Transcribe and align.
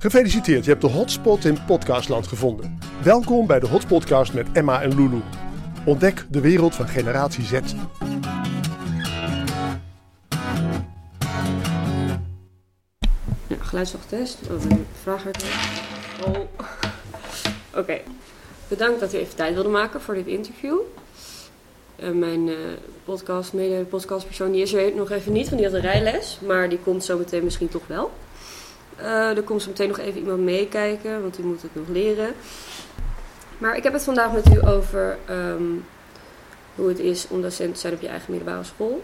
Gefeliciteerd, 0.00 0.64
je 0.64 0.70
hebt 0.70 0.82
de 0.82 0.88
hotspot 0.88 1.44
in 1.44 1.64
podcastland 1.66 2.26
gevonden. 2.26 2.78
Welkom 3.02 3.46
bij 3.46 3.60
de 3.60 3.68
Hotspotcast 3.68 4.34
met 4.34 4.46
Emma 4.52 4.82
en 4.82 4.94
Lulu. 4.94 5.20
Ontdek 5.84 6.26
de 6.30 6.40
wereld 6.40 6.74
van 6.74 6.88
generatie 6.88 7.44
Z. 7.44 7.52
Ja, 13.46 13.56
geluidswachtest. 13.58 14.38
Oh, 14.50 14.62
een 14.70 14.86
vraag. 15.02 15.24
Oh. 16.26 16.36
Oké. 17.74 18.00
Bedankt 18.68 19.00
dat 19.00 19.14
u 19.14 19.16
even 19.16 19.36
tijd 19.36 19.54
wilde 19.54 19.68
maken 19.68 20.00
voor 20.00 20.14
dit 20.14 20.26
interview. 20.26 20.78
Uh, 21.96 22.10
mijn 22.10 22.46
uh, 22.46 22.56
podcast, 23.04 23.52
mede 23.52 23.84
podcastpersoon, 23.84 24.52
die 24.52 24.62
is 24.62 24.74
er 24.74 24.94
nog 24.94 25.10
even 25.10 25.32
niet, 25.32 25.48
want 25.48 25.60
die 25.60 25.70
had 25.70 25.76
een 25.76 25.90
rijles. 25.90 26.38
Maar 26.46 26.68
die 26.68 26.78
komt 26.78 27.04
zo 27.04 27.18
meteen 27.18 27.44
misschien 27.44 27.68
toch 27.68 27.86
wel. 27.86 28.10
Uh, 29.00 29.36
er 29.36 29.42
komt 29.42 29.62
zo 29.62 29.68
meteen 29.68 29.88
nog 29.88 29.98
even 29.98 30.20
iemand 30.20 30.40
meekijken, 30.40 31.22
want 31.22 31.38
u 31.38 31.42
moet 31.42 31.62
het 31.62 31.74
nog 31.74 31.88
leren. 31.88 32.32
Maar 33.58 33.76
ik 33.76 33.82
heb 33.82 33.92
het 33.92 34.04
vandaag 34.04 34.32
met 34.32 34.54
u 34.54 34.66
over 34.66 35.18
um, 35.30 35.84
hoe 36.74 36.88
het 36.88 36.98
is 36.98 37.26
om 37.28 37.42
docent 37.42 37.74
te 37.74 37.80
zijn 37.80 37.94
op 37.94 38.00
je 38.00 38.08
eigen 38.08 38.30
middelbare 38.30 38.64
school. 38.64 39.02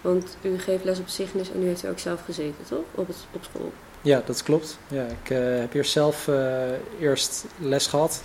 Want 0.00 0.36
u 0.42 0.58
geeft 0.58 0.84
les 0.84 0.98
op 0.98 1.04
geschiedenis 1.04 1.52
en 1.52 1.62
u 1.62 1.66
heeft 1.66 1.82
er 1.82 1.90
ook 1.90 1.98
zelf 1.98 2.24
gezeten, 2.24 2.64
toch? 2.68 2.84
Op, 2.94 3.06
het, 3.06 3.16
op 3.32 3.44
school. 3.44 3.72
Ja, 4.02 4.22
dat 4.26 4.42
klopt. 4.42 4.78
Ja, 4.88 5.04
ik 5.04 5.30
uh, 5.30 5.38
heb 5.58 5.72
hier 5.72 5.84
zelf 5.84 6.26
uh, 6.26 6.62
eerst 7.00 7.44
les 7.58 7.86
gehad. 7.86 8.22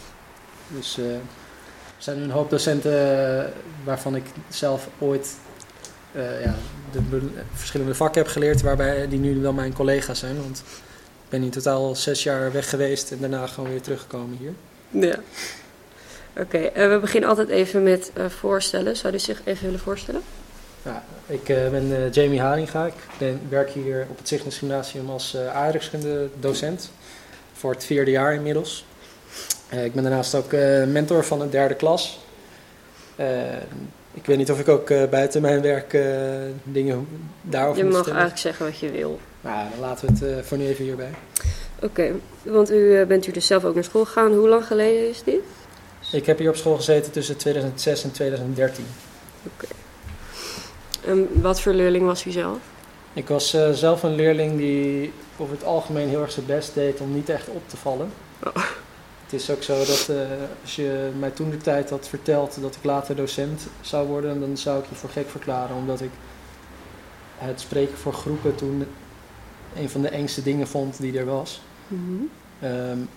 Dus 0.67 0.97
er 0.97 1.19
zijn 1.97 2.21
een 2.21 2.31
hoop 2.31 2.49
docenten 2.49 3.53
waarvan 3.83 4.15
ik 4.15 4.23
zelf 4.49 4.87
ooit 4.99 5.35
ja, 6.43 6.55
de 6.91 7.29
verschillende 7.53 7.95
vakken 7.95 8.21
heb 8.21 8.31
geleerd, 8.31 8.61
waarbij 8.61 9.07
die 9.07 9.19
nu 9.19 9.41
wel 9.41 9.53
mijn 9.53 9.73
collega's 9.73 10.19
zijn. 10.19 10.41
Want 10.41 10.63
ben 11.31 11.43
in 11.43 11.49
totaal 11.49 11.95
zes 11.95 12.23
jaar 12.23 12.51
weg 12.51 12.69
geweest 12.69 13.11
en 13.11 13.17
daarna 13.19 13.47
gewoon 13.47 13.69
weer 13.69 13.81
teruggekomen 13.81 14.37
hier. 14.37 14.53
Ja. 14.89 15.15
Oké, 16.37 16.69
okay, 16.71 16.89
we 16.89 16.99
beginnen 16.99 17.29
altijd 17.29 17.49
even 17.49 17.83
met 17.83 18.11
voorstellen. 18.27 18.97
Zou 18.97 19.13
u 19.13 19.19
zich 19.19 19.41
even 19.45 19.65
willen 19.65 19.79
voorstellen? 19.79 20.21
Ja, 20.83 21.03
ik 21.25 21.49
uh, 21.49 21.69
ben 21.69 21.87
uh, 21.89 22.11
Jamie 22.11 22.41
Haringa. 22.41 22.85
Ik 22.85 22.93
ben, 23.17 23.41
werk 23.49 23.69
hier 23.69 24.07
op 24.09 24.17
het 24.17 24.41
Gymnasium 24.49 25.09
als 25.09 25.35
uh, 25.35 25.55
aardrijkskunde 25.55 26.29
docent. 26.39 26.91
Voor 27.53 27.71
het 27.71 27.85
vierde 27.85 28.11
jaar 28.11 28.33
inmiddels. 28.33 28.85
ik 29.69 29.93
ben 29.93 30.03
daarnaast 30.03 30.35
ook 30.35 30.51
mentor 30.87 31.23
van 31.23 31.39
de 31.39 31.49
derde 31.49 31.75
klas. 31.75 32.19
ik 34.13 34.25
weet 34.25 34.37
niet 34.37 34.51
of 34.51 34.59
ik 34.59 34.67
ook 34.67 34.87
buiten 35.09 35.41
mijn 35.41 35.61
werk 35.61 35.97
dingen 36.63 37.07
daarover 37.41 37.77
Je 37.77 37.83
moet 37.83 37.93
mag 37.93 38.07
eigenlijk 38.07 38.37
zeggen 38.37 38.65
wat 38.65 38.79
je 38.79 38.91
wil. 38.91 39.19
Nou, 39.41 39.69
dan 39.69 39.79
laten 39.79 40.13
we 40.13 40.25
het 40.25 40.45
voor 40.45 40.57
nu 40.57 40.67
even 40.67 40.83
hierbij. 40.83 41.11
Oké, 41.75 41.85
okay, 41.85 42.13
want 42.43 42.71
u 42.71 43.05
bent 43.05 43.27
u 43.27 43.31
dus 43.31 43.47
zelf 43.47 43.63
ook 43.63 43.73
naar 43.73 43.83
school 43.83 44.05
gegaan. 44.05 44.33
Hoe 44.33 44.47
lang 44.47 44.65
geleden 44.65 45.09
is 45.09 45.23
dit? 45.23 45.41
Ik 46.11 46.25
heb 46.25 46.37
hier 46.37 46.49
op 46.49 46.55
school 46.55 46.75
gezeten 46.75 47.11
tussen 47.11 47.37
2006 47.37 48.03
en 48.03 48.11
2013. 48.11 48.85
Oké. 49.43 49.65
Okay. 49.65 49.77
En 51.13 51.41
wat 51.41 51.61
voor 51.61 51.73
leerling 51.73 52.05
was 52.05 52.25
u 52.25 52.31
zelf? 52.31 52.57
Ik 53.13 53.27
was 53.27 53.55
uh, 53.55 53.71
zelf 53.71 54.03
een 54.03 54.15
leerling 54.15 54.57
die 54.57 55.13
over 55.37 55.53
het 55.53 55.63
algemeen 55.63 56.09
heel 56.09 56.21
erg 56.21 56.31
zijn 56.31 56.45
best 56.45 56.73
deed 56.73 56.99
om 56.99 57.13
niet 57.13 57.29
echt 57.29 57.47
op 57.47 57.69
te 57.69 57.77
vallen. 57.77 58.11
Oh. 58.43 58.55
Het 59.23 59.33
is 59.41 59.49
ook 59.49 59.63
zo 59.63 59.77
dat 59.77 60.07
uh, 60.11 60.17
als 60.61 60.75
je 60.75 61.09
mij 61.19 61.29
toen 61.29 61.49
de 61.49 61.57
tijd 61.57 61.89
had 61.89 62.07
verteld 62.07 62.61
dat 62.61 62.75
ik 62.75 62.83
later 62.83 63.15
docent 63.15 63.67
zou 63.81 64.07
worden, 64.07 64.39
dan 64.39 64.57
zou 64.57 64.79
ik 64.79 64.89
je 64.89 64.95
voor 64.95 65.09
gek 65.09 65.29
verklaren, 65.29 65.75
omdat 65.75 66.01
ik 66.01 66.09
het 67.37 67.59
spreken 67.59 67.97
voor 67.97 68.13
groepen 68.13 68.55
toen 68.55 68.85
een 69.75 69.89
van 69.89 70.01
de 70.01 70.09
engste 70.09 70.43
dingen 70.43 70.67
vond 70.67 71.01
die 71.01 71.17
er 71.17 71.25
was. 71.25 71.61
Mm 71.87 72.29
-hmm. 72.59 72.69
um, 72.69 73.09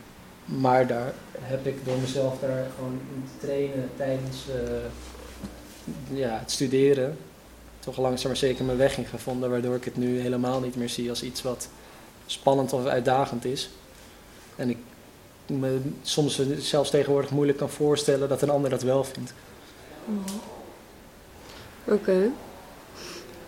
maar 0.44 0.86
daar 0.86 1.14
heb 1.40 1.66
ik 1.66 1.84
door 1.84 1.98
mezelf 1.98 2.38
daar 2.40 2.66
gewoon 2.76 3.00
in 3.14 3.24
te 3.24 3.46
trainen 3.46 3.90
tijdens 3.96 4.36
uh, 4.48 6.18
ja, 6.18 6.38
het 6.38 6.50
studeren 6.50 7.16
toch 7.84 7.98
langzaam 7.98 8.26
maar 8.26 8.36
zeker 8.36 8.64
mijn 8.64 8.78
weg 8.78 8.98
in 8.98 9.04
gevonden, 9.04 9.50
waardoor 9.50 9.74
ik 9.74 9.84
het 9.84 9.96
nu 9.96 10.20
helemaal 10.20 10.60
niet 10.60 10.76
meer 10.76 10.88
zie 10.88 11.10
als 11.10 11.22
iets 11.22 11.42
wat 11.42 11.68
spannend 12.26 12.72
of 12.72 12.86
uitdagend 12.86 13.44
is. 13.44 13.70
En 14.56 14.70
ik 14.70 14.76
me 15.46 15.80
soms 16.02 16.40
zelfs 16.58 16.90
tegenwoordig 16.90 17.30
moeilijk 17.30 17.58
kan 17.58 17.70
voorstellen 17.70 18.28
dat 18.28 18.42
een 18.42 18.50
ander 18.50 18.70
dat 18.70 18.82
wel 18.82 19.04
vindt. 19.04 19.34
Mm. 20.04 20.22
Oké. 21.84 21.94
Okay. 21.94 22.30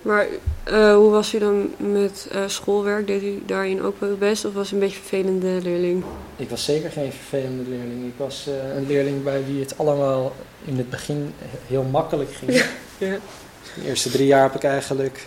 Maar 0.06 0.26
uh, 0.70 0.94
hoe 0.94 1.10
was 1.10 1.34
u 1.34 1.38
dan 1.38 1.70
met 1.76 2.28
uh, 2.34 2.42
schoolwerk? 2.46 3.06
Deed 3.06 3.22
u 3.22 3.42
daarin 3.46 3.82
ook 3.82 4.00
wel 4.00 4.16
best 4.16 4.44
of 4.44 4.54
was 4.54 4.70
u 4.70 4.74
een 4.74 4.80
beetje 4.80 4.96
een 4.96 5.02
vervelende 5.02 5.62
leerling? 5.62 6.04
Ik 6.36 6.50
was 6.50 6.64
zeker 6.64 6.90
geen 6.90 7.12
vervelende 7.12 7.70
leerling. 7.70 8.04
Ik 8.04 8.12
was 8.16 8.46
uh, 8.48 8.76
een 8.76 8.86
leerling 8.86 9.22
bij 9.24 9.44
wie 9.44 9.60
het 9.60 9.78
allemaal 9.78 10.32
in 10.64 10.76
het 10.76 10.90
begin 10.90 11.34
heel 11.66 11.82
makkelijk 11.82 12.32
ging. 12.32 12.52
ja. 12.98 13.16
De 13.74 13.86
eerste 13.86 14.10
drie 14.10 14.26
jaar 14.26 14.42
heb 14.42 14.54
ik 14.54 14.64
eigenlijk 14.64 15.26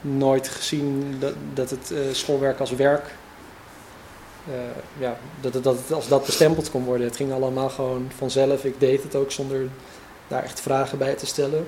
nooit 0.00 0.48
gezien 0.48 1.16
dat, 1.18 1.34
dat 1.54 1.70
het 1.70 1.90
uh, 1.92 1.98
schoolwerk 2.12 2.60
als 2.60 2.70
werk, 2.70 3.04
uh, 4.48 4.54
ja, 4.98 5.16
dat, 5.40 5.54
het, 5.54 5.64
dat 5.64 5.76
het 5.76 5.92
als 5.92 6.08
dat 6.08 6.26
bestempeld 6.26 6.70
kon 6.70 6.84
worden. 6.84 7.06
Het 7.06 7.16
ging 7.16 7.32
allemaal 7.32 7.68
gewoon 7.68 8.10
vanzelf. 8.16 8.64
Ik 8.64 8.80
deed 8.80 9.02
het 9.02 9.14
ook 9.14 9.32
zonder 9.32 9.68
daar 10.28 10.42
echt 10.42 10.60
vragen 10.60 10.98
bij 10.98 11.14
te 11.14 11.26
stellen. 11.26 11.66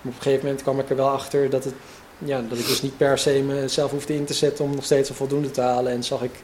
Maar 0.00 0.12
op 0.12 0.18
een 0.18 0.22
gegeven 0.22 0.44
moment 0.44 0.62
kwam 0.62 0.78
ik 0.78 0.90
er 0.90 0.96
wel 0.96 1.08
achter 1.08 1.50
dat, 1.50 1.64
het, 1.64 1.74
ja, 2.18 2.40
dat 2.48 2.58
ik 2.58 2.66
dus 2.66 2.82
niet 2.82 2.96
per 2.96 3.18
se 3.18 3.42
mezelf 3.46 3.90
hoefde 3.90 4.14
in 4.14 4.24
te 4.24 4.34
zetten 4.34 4.64
om 4.64 4.74
nog 4.74 4.84
steeds 4.84 5.08
een 5.08 5.14
voldoende 5.14 5.50
te 5.50 5.60
halen. 5.60 5.92
En 5.92 6.04
zag 6.04 6.22
ik 6.22 6.42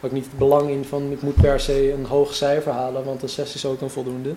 ook 0.00 0.12
niet 0.12 0.24
het 0.24 0.38
belang 0.38 0.70
in 0.70 0.84
van 0.84 1.12
ik 1.12 1.22
moet 1.22 1.40
per 1.40 1.60
se 1.60 1.92
een 1.92 2.06
hoog 2.06 2.34
cijfer 2.34 2.72
halen, 2.72 3.04
want 3.04 3.22
een 3.22 3.28
6 3.28 3.54
is 3.54 3.64
ook 3.64 3.80
een 3.80 3.90
voldoende. 3.90 4.34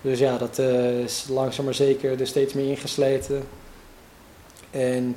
Dus 0.00 0.18
ja, 0.18 0.38
dat 0.38 0.58
uh, 0.58 1.00
is 1.00 1.26
langzaam 1.28 1.64
maar 1.64 1.74
zeker 1.74 2.20
er 2.20 2.26
steeds 2.26 2.52
meer 2.52 2.68
ingesleten. 2.68 3.42
En 4.70 5.16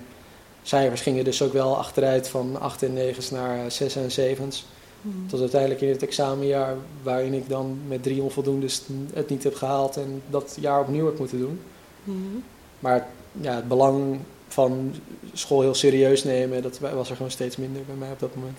cijfers 0.64 1.02
gingen 1.02 1.24
dus 1.24 1.42
ook 1.42 1.54
wel 1.54 1.78
achteruit 1.78 2.28
van 2.28 2.60
8 2.60 2.84
en 2.84 3.16
9's 3.16 3.32
naar 3.32 3.72
6 3.72 3.96
en 3.96 4.38
7's. 4.38 4.66
Mm. 5.02 5.28
Tot 5.28 5.40
uiteindelijk 5.40 5.82
in 5.82 5.90
het 5.90 6.04
examenjaar, 6.04 6.76
waarin 7.04 7.34
ik 7.34 7.50
dan 7.50 7.80
met 7.88 8.04
drie 8.04 8.22
onvoldoendes 8.22 8.82
het 9.14 9.30
niet 9.30 9.44
heb 9.44 9.56
gehaald 9.56 9.98
en 9.98 10.22
dat 10.30 10.58
jaar 10.60 10.82
opnieuw 10.82 11.06
heb 11.06 11.20
moeten 11.20 11.40
doen. 11.40 11.60
Mm. 12.04 12.44
Maar 12.80 13.08
ja, 13.42 13.56
het 13.56 13.68
belang 13.68 14.20
van 14.48 14.96
school 15.34 15.62
heel 15.62 15.74
serieus 15.74 16.24
nemen, 16.24 16.62
dat 16.62 16.80
was 16.80 17.10
er 17.10 17.16
gewoon 17.16 17.32
steeds 17.32 17.58
minder 17.58 17.82
bij 17.86 17.96
mij 17.96 18.12
op 18.12 18.20
dat 18.20 18.36
moment. 18.36 18.58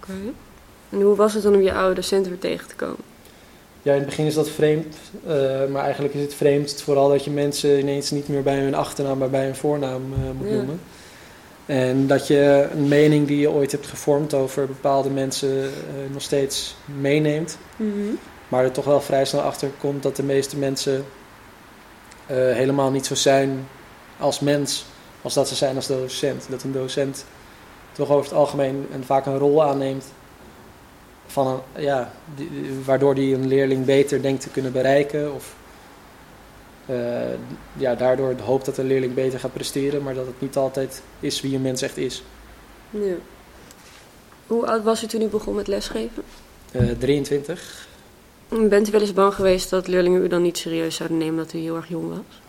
Oké. 0.00 0.10
Okay. 0.10 0.32
En 0.90 1.00
hoe 1.00 1.16
was 1.16 1.34
het 1.34 1.42
dan 1.42 1.54
om 1.54 1.60
je 1.60 1.72
oude 1.72 1.94
docenten 1.94 2.30
weer 2.30 2.40
tegen 2.40 2.68
te 2.68 2.74
komen? 2.74 3.04
Ja, 3.82 3.92
in 3.92 3.98
het 3.98 4.08
begin 4.08 4.26
is 4.26 4.34
dat 4.34 4.48
vreemd, 4.48 4.96
uh, 5.26 5.66
maar 5.66 5.82
eigenlijk 5.82 6.14
is 6.14 6.22
het 6.22 6.34
vreemd 6.34 6.82
vooral 6.82 7.08
dat 7.08 7.24
je 7.24 7.30
mensen 7.30 7.78
ineens 7.78 8.10
niet 8.10 8.28
meer 8.28 8.42
bij 8.42 8.58
hun 8.58 8.74
achternaam, 8.74 9.18
maar 9.18 9.30
bij 9.30 9.44
hun 9.44 9.56
voornaam 9.56 10.12
uh, 10.12 10.18
moet 10.38 10.48
Ja. 10.48 10.54
noemen. 10.54 10.80
En 11.66 12.06
dat 12.06 12.26
je 12.26 12.68
een 12.72 12.88
mening 12.88 13.26
die 13.26 13.38
je 13.38 13.50
ooit 13.50 13.72
hebt 13.72 13.86
gevormd 13.86 14.34
over 14.34 14.66
bepaalde 14.66 15.10
mensen 15.10 15.48
uh, 15.58 16.12
nog 16.12 16.22
steeds 16.22 16.76
meeneemt, 16.84 17.58
Mm 17.76 18.18
maar 18.48 18.64
er 18.64 18.72
toch 18.72 18.84
wel 18.84 19.00
vrij 19.00 19.24
snel 19.24 19.40
achter 19.40 19.70
komt 19.80 20.02
dat 20.02 20.16
de 20.16 20.22
meeste 20.22 20.56
mensen 20.56 20.94
eh, 20.94 21.00
helemaal 22.36 22.90
niet 22.90 23.06
zo 23.06 23.14
zijn 23.14 23.66
als 24.18 24.40
mens 24.40 24.84
als 25.22 25.34
dat 25.34 25.48
ze 25.48 25.54
zijn 25.54 25.76
als 25.76 25.86
docent. 25.86 26.46
Dat 26.50 26.62
een 26.62 26.72
docent 26.72 27.24
toch 27.92 28.10
over 28.10 28.24
het 28.24 28.38
algemeen 28.38 28.86
en 28.92 29.04
vaak 29.04 29.26
een 29.26 29.38
rol 29.38 29.64
aanneemt 29.64 30.04
van 31.26 31.46
een, 31.46 31.82
ja, 31.82 32.12
die, 32.34 32.50
waardoor 32.84 33.14
die 33.14 33.34
een 33.34 33.46
leerling 33.46 33.84
beter 33.84 34.22
denkt 34.22 34.42
te 34.42 34.48
kunnen 34.48 34.72
bereiken. 34.72 35.34
Of 35.34 35.54
uh, 36.90 37.20
ja, 37.76 37.94
daardoor 37.94 38.34
hoopt 38.44 38.64
dat 38.64 38.78
een 38.78 38.86
leerling 38.86 39.14
beter 39.14 39.40
gaat 39.40 39.52
presteren, 39.52 40.02
maar 40.02 40.14
dat 40.14 40.26
het 40.26 40.40
niet 40.40 40.56
altijd 40.56 41.02
is 41.20 41.40
wie 41.40 41.54
een 41.54 41.62
mens 41.62 41.82
echt 41.82 41.96
is. 41.96 42.22
Ja. 42.90 43.14
Hoe 44.46 44.66
oud 44.66 44.84
was 44.84 45.02
u 45.02 45.06
toen 45.06 45.22
u 45.22 45.26
begon 45.26 45.54
met 45.54 45.66
lesgeven? 45.66 46.22
Uh, 46.72 46.90
23. 46.98 47.87
Bent 48.48 48.88
u 48.88 48.90
wel 48.90 49.00
eens 49.00 49.12
bang 49.12 49.34
geweest 49.34 49.70
dat 49.70 49.86
leerlingen 49.86 50.22
u 50.22 50.28
dan 50.28 50.42
niet 50.42 50.58
serieus 50.58 50.96
zouden 50.96 51.18
nemen 51.18 51.36
dat 51.36 51.52
u 51.52 51.58
heel 51.58 51.76
erg 51.76 51.88
jong 51.88 52.08
was? 52.08 52.40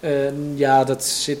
Uh, 0.00 0.58
ja, 0.58 0.84
dat 0.84 1.04
zit, 1.04 1.38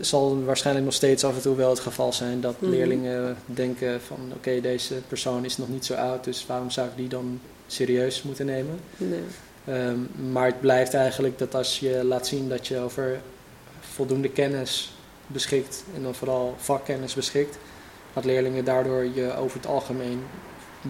zal 0.00 0.44
waarschijnlijk 0.44 0.86
nog 0.86 0.94
steeds 0.94 1.24
af 1.24 1.34
en 1.34 1.40
toe 1.42 1.56
wel 1.56 1.70
het 1.70 1.80
geval 1.80 2.12
zijn. 2.12 2.40
Dat 2.40 2.54
Mhm. 2.58 2.70
leerlingen 2.70 3.36
denken 3.46 4.00
van 4.00 4.18
oké, 4.34 4.60
deze 4.60 4.94
persoon 5.08 5.44
is 5.44 5.56
nog 5.56 5.68
niet 5.68 5.84
zo 5.84 5.94
oud, 5.94 6.24
dus 6.24 6.46
waarom 6.46 6.70
zou 6.70 6.88
ik 6.88 6.96
die 6.96 7.08
dan 7.08 7.40
serieus 7.66 8.22
moeten 8.22 8.46
nemen? 8.46 8.80
Nee. 8.96 9.20
Um, 9.68 10.08
maar 10.32 10.46
het 10.46 10.60
blijft 10.60 10.94
eigenlijk 10.94 11.38
dat 11.38 11.54
als 11.54 11.80
je 11.80 12.04
laat 12.04 12.26
zien 12.26 12.48
dat 12.48 12.66
je 12.66 12.78
over 12.78 13.20
voldoende 13.80 14.28
kennis 14.28 14.92
beschikt 15.26 15.84
en 15.96 16.02
dan 16.02 16.14
vooral 16.14 16.54
vakkennis 16.58 17.14
beschikt, 17.14 17.58
dat 18.12 18.24
leerlingen 18.24 18.64
daardoor 18.64 19.04
je 19.14 19.36
over 19.36 19.56
het 19.56 19.66
algemeen 19.66 20.22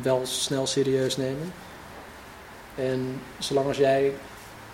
wel 0.02 0.20
snel 0.24 0.66
serieus 0.66 1.16
nemen. 1.16 1.52
En 2.76 3.20
zolang 3.38 3.66
als 3.66 3.76
jij 3.76 4.12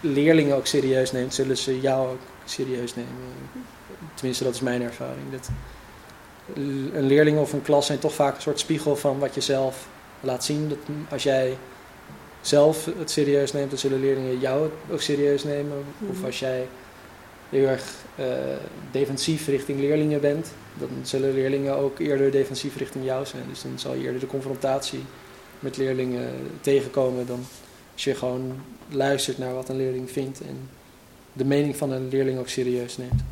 leerlingen 0.00 0.56
ook 0.56 0.66
serieus 0.66 1.12
neemt, 1.12 1.34
zullen 1.34 1.56
ze 1.56 1.80
jou 1.80 2.08
ook 2.08 2.20
serieus 2.44 2.94
nemen. 2.94 3.12
Tenminste, 4.14 4.44
dat 4.44 4.54
is 4.54 4.60
mijn 4.60 4.82
ervaring. 4.82 5.30
Dat, 5.30 5.48
een 6.94 7.06
leerling 7.06 7.38
of 7.38 7.52
een 7.52 7.62
klas 7.62 7.86
zijn 7.86 7.98
toch 7.98 8.14
vaak 8.14 8.34
een 8.36 8.42
soort 8.42 8.60
spiegel 8.60 8.96
van 8.96 9.18
wat 9.18 9.34
je 9.34 9.40
zelf 9.40 9.86
laat 10.20 10.44
zien. 10.44 10.68
Dat 10.68 10.78
als 11.10 11.22
jij 11.22 11.56
zelf 12.40 12.88
het 12.98 13.10
serieus 13.10 13.52
neemt, 13.52 13.70
dan 13.70 13.78
zullen 13.78 14.00
leerlingen 14.00 14.38
jou 14.38 14.70
ook 14.90 15.00
serieus 15.00 15.44
nemen. 15.44 15.84
Of 16.10 16.16
Mhm. 16.16 16.24
als 16.24 16.38
jij 16.38 16.66
heel 17.48 17.66
erg 17.66 17.84
eh, 18.14 18.26
defensief 18.90 19.46
richting 19.46 19.80
leerlingen 19.80 20.20
bent, 20.20 20.52
dan 20.78 20.88
zullen 21.02 21.34
leerlingen 21.34 21.76
ook 21.76 21.98
eerder 21.98 22.30
defensief 22.30 22.76
richting 22.76 23.04
jou 23.04 23.26
zijn. 23.26 23.42
Dus 23.48 23.62
dan 23.62 23.72
zal 23.76 23.94
je 23.94 24.02
eerder 24.02 24.20
de 24.20 24.26
confrontatie 24.26 25.04
met 25.58 25.76
leerlingen 25.76 26.30
tegenkomen 26.60 27.26
dan 27.26 27.44
als 27.92 28.04
je 28.04 28.14
gewoon 28.14 28.52
luistert 28.88 29.38
naar 29.38 29.54
wat 29.54 29.68
een 29.68 29.76
leerling 29.76 30.10
vindt 30.10 30.40
en 30.40 30.68
de 31.32 31.44
mening 31.44 31.76
van 31.76 31.92
een 31.92 32.08
leerling 32.08 32.38
ook 32.38 32.48
serieus 32.48 32.96
neemt. 32.96 33.22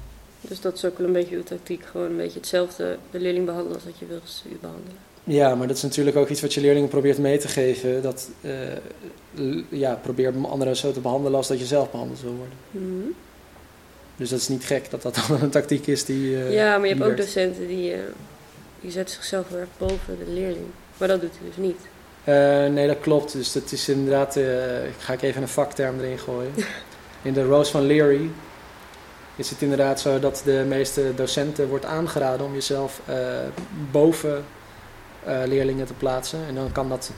Dus 0.40 0.60
dat 0.60 0.76
is 0.76 0.84
ook 0.84 0.98
wel 0.98 1.06
een 1.06 1.12
beetje 1.12 1.36
uw 1.36 1.42
tactiek. 1.42 1.84
Gewoon 1.84 2.10
een 2.10 2.16
beetje 2.16 2.38
hetzelfde 2.38 2.98
de 3.10 3.20
leerling 3.20 3.46
behandelen 3.46 3.74
als 3.74 3.84
dat 3.84 3.98
je 3.98 4.06
wil 4.06 4.20
u 4.52 4.56
behandelen. 4.60 4.96
Ja, 5.24 5.54
maar 5.54 5.66
dat 5.66 5.76
is 5.76 5.82
natuurlijk 5.82 6.16
ook 6.16 6.28
iets 6.28 6.40
wat 6.40 6.54
je 6.54 6.60
leerlingen 6.60 6.88
probeert 6.88 7.18
mee 7.18 7.38
te 7.38 7.48
geven. 7.48 8.02
Dat, 8.02 8.28
eh, 8.40 9.62
ja, 9.68 9.94
probeer 9.94 10.34
anderen 10.42 10.76
zo 10.76 10.92
te 10.92 11.00
behandelen 11.00 11.36
als 11.36 11.48
dat 11.48 11.58
je 11.58 11.66
zelf 11.66 11.90
behandeld 11.90 12.20
wil 12.20 12.34
worden. 12.34 12.56
Mhm. 12.70 13.10
Dus 14.16 14.28
dat 14.28 14.38
is 14.38 14.48
niet 14.48 14.64
gek 14.64 14.90
dat 14.90 15.02
dat 15.02 15.14
dan 15.14 15.40
een 15.42 15.50
tactiek 15.50 15.86
is 15.86 16.04
die. 16.04 16.36
eh, 16.36 16.52
ja, 16.52 16.78
maar 16.78 16.88
je 16.88 16.94
hebt 16.94 17.06
ook 17.06 17.16
werkt. 17.16 17.22
docenten 17.22 17.66
die, 17.66 17.92
eh, 17.92 18.00
die 18.80 18.90
zetten 18.90 19.14
zichzelf 19.14 19.48
heel 19.48 19.58
erg 19.58 19.68
boven 19.78 20.18
de 20.24 20.32
leerling. 20.32 20.66
Maar 20.96 21.08
dat 21.08 21.20
doet 21.20 21.32
hij 21.38 21.48
dus 21.48 21.56
niet. 21.56 21.80
Eh, 22.24 22.66
nee, 22.66 22.86
dat 22.86 23.00
klopt. 23.00 23.32
Dus 23.32 23.52
dat 23.52 23.72
is 23.72 23.88
inderdaad. 23.88 24.36
eh, 24.36 24.86
ik 24.86 24.94
ga 24.98 25.12
ik 25.12 25.22
even 25.22 25.42
een 25.42 25.48
vakterm 25.48 26.00
erin 26.00 26.18
gooien. 26.18 26.52
In 27.22 27.32
de 27.32 27.44
Rose 27.44 27.70
van 27.70 27.86
Leary 27.86 28.30
is 29.36 29.50
het 29.50 29.62
inderdaad 29.62 30.00
zo 30.00 30.18
dat 30.18 30.42
de 30.44 30.64
meeste 30.68 31.14
docenten 31.14 31.68
wordt 31.68 31.84
aangeraden 31.84 32.46
om 32.46 32.52
jezelf 32.54 33.00
eh, 33.04 33.16
boven 33.90 34.44
leerlingen 35.44 35.86
te 35.86 35.92
plaatsen. 35.92 36.40
En 36.48 36.54
dan 36.54 36.72
kan 36.72 36.88
dat 36.88 37.10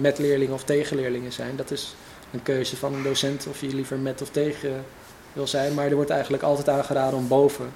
met 0.00 0.18
leerlingen 0.18 0.54
of 0.54 0.64
tegen 0.64 0.96
leerlingen 0.96 1.32
zijn. 1.32 1.56
Dat 1.56 1.70
is 1.70 1.94
een 2.32 2.42
keuze 2.42 2.76
van 2.76 2.94
een 2.94 3.02
docent 3.02 3.46
of 3.46 3.60
je 3.60 3.74
liever 3.74 3.98
met 3.98 4.22
of 4.22 4.30
tegen 4.30 4.84
wil 5.32 5.46
zijn. 5.46 5.74
Maar 5.74 5.86
er 5.86 5.94
wordt 5.94 6.10
eigenlijk 6.10 6.42
altijd 6.42 6.68
aangeraden 6.68 7.18
om 7.18 7.28
boven 7.28 7.72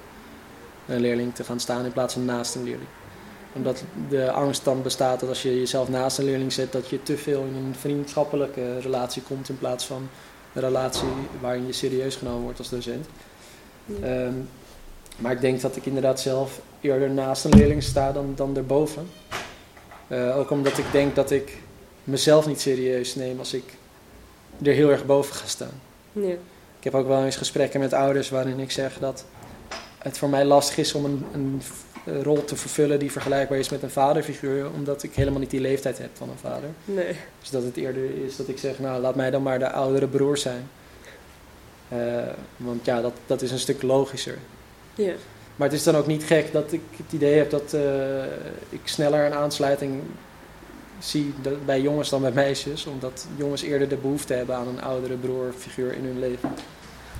een 0.85 0.99
leerling 0.99 1.35
te 1.35 1.43
gaan 1.43 1.59
staan 1.59 1.85
in 1.85 1.93
plaats 1.93 2.13
van 2.13 2.25
naast 2.25 2.55
een 2.55 2.63
leerling 2.63 2.89
omdat 3.57 3.83
de 4.09 4.31
angst 4.31 4.63
dan 4.63 4.81
bestaat 4.81 5.19
dat 5.19 5.29
als 5.29 5.41
je 5.41 5.59
jezelf 5.59 5.89
naast 5.89 6.17
een 6.17 6.25
leerling 6.25 6.53
zet, 6.53 6.71
dat 6.71 6.89
je 6.89 7.03
te 7.03 7.17
veel 7.17 7.41
in 7.41 7.55
een 7.55 7.75
vriendschappelijke 7.79 8.79
relatie 8.79 9.21
komt 9.21 9.49
in 9.49 9.57
plaats 9.57 9.85
van 9.85 10.09
een 10.53 10.61
relatie 10.61 11.07
waarin 11.41 11.65
je 11.65 11.73
serieus 11.73 12.15
genomen 12.15 12.41
wordt 12.41 12.59
als 12.59 12.69
docent. 12.69 13.05
Ja. 13.85 14.07
Ehm, 14.07 14.33
maar 15.17 15.31
ik 15.31 15.41
denk 15.41 15.61
dat 15.61 15.75
ik 15.75 15.85
inderdaad 15.85 16.19
zelf 16.19 16.61
eerder 16.81 17.09
naast 17.09 17.45
een 17.45 17.55
leerling 17.55 17.83
sta 17.83 18.11
dan, 18.11 18.33
dan 18.35 18.57
erboven. 18.57 19.09
Eh, 20.07 20.37
ook 20.37 20.49
omdat 20.49 20.77
ik 20.77 20.91
denk 20.91 21.15
dat 21.15 21.31
ik 21.31 21.57
mezelf 22.03 22.47
niet 22.47 22.61
serieus 22.61 23.15
neem 23.15 23.39
als 23.39 23.53
ik 23.53 23.63
er 24.63 24.73
heel 24.73 24.89
erg 24.89 25.05
boven 25.05 25.35
ga 25.35 25.47
staan. 25.47 25.81
ja. 26.11 26.35
Ik 26.77 26.83
heb 26.83 26.95
ook 26.95 27.07
wel 27.07 27.23
eens 27.23 27.35
gesprekken 27.35 27.79
met 27.79 27.93
ouders 27.93 28.29
waarin 28.29 28.59
ik 28.59 28.71
zeg 28.71 28.99
dat 28.99 29.25
het 29.97 30.17
voor 30.17 30.29
mij 30.29 30.45
lastig 30.45 30.77
is 30.77 30.93
om 30.93 31.05
een, 31.05 31.25
een 31.33 31.61
rol 32.21 32.43
te 32.43 32.55
vervullen 32.55 32.99
die 32.99 33.11
vergelijkbaar 33.11 33.57
is 33.57 33.69
met 33.69 33.83
een 33.83 33.89
vaderfiguur, 33.89 34.71
omdat 34.71 35.03
ik 35.03 35.15
helemaal 35.15 35.39
niet 35.39 35.49
die 35.49 35.61
leeftijd 35.61 35.97
heb 35.97 36.09
van 36.13 36.29
een 36.29 36.37
vader. 36.37 36.69
Nee. 36.85 37.15
Dus 37.39 37.49
dat 37.49 37.63
het 37.63 37.77
eerder 37.77 38.25
is 38.25 38.35
dat 38.35 38.47
ik 38.47 38.57
zeg, 38.57 38.79
nou 38.79 39.01
laat 39.01 39.15
mij 39.15 39.31
dan 39.31 39.43
maar 39.43 39.59
de 39.59 39.71
oudere 39.71 40.07
broer 40.07 40.37
zijn. 40.37 40.69
Eh, 41.89 41.97
want 42.57 42.85
ja, 42.85 43.01
dat, 43.01 43.13
dat 43.25 43.41
is 43.41 43.51
een 43.51 43.59
stuk 43.59 43.81
logischer. 43.81 44.37
Ja. 44.95 45.13
Maar 45.55 45.67
het 45.67 45.77
is 45.77 45.83
dan 45.83 45.95
ook 45.95 46.07
niet 46.07 46.23
gek 46.23 46.51
dat 46.51 46.71
ik 46.71 46.81
het 46.95 47.13
idee 47.13 47.37
heb 47.37 47.49
dat 47.49 47.73
eh, 47.73 48.23
ik 48.69 48.81
sneller 48.83 49.25
een 49.25 49.33
aansluiting 49.33 50.01
zie 50.99 51.33
bij 51.65 51.81
jongens 51.81 52.09
dan 52.09 52.21
bij 52.21 52.31
meisjes. 52.31 52.85
Omdat 52.85 53.27
jongens 53.35 53.61
eerder 53.61 53.89
de 53.89 53.95
behoefte 53.95 54.33
hebben 54.33 54.55
aan 54.55 54.67
een 54.67 54.81
oudere 54.81 55.15
broerfiguur 55.15 55.93
in 55.93 56.03
hun 56.03 56.19
leven. 56.19 56.49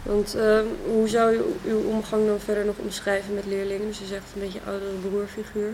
Want 0.08 0.36
ehm, 0.36 0.66
hoe 0.86 1.08
zou 1.08 1.32
je 1.32 1.54
uw 1.66 1.84
omgang 1.90 2.28
dan 2.28 2.40
verder 2.40 2.66
nog 2.66 2.76
omschrijven 2.78 3.34
met 3.34 3.46
leerlingen? 3.46 3.88
Dus 3.88 4.00
je 4.00 4.06
zegt 4.06 4.24
een 4.36 4.42
beetje 4.42 4.60
oudere 4.68 4.92
broerfiguur. 5.10 5.74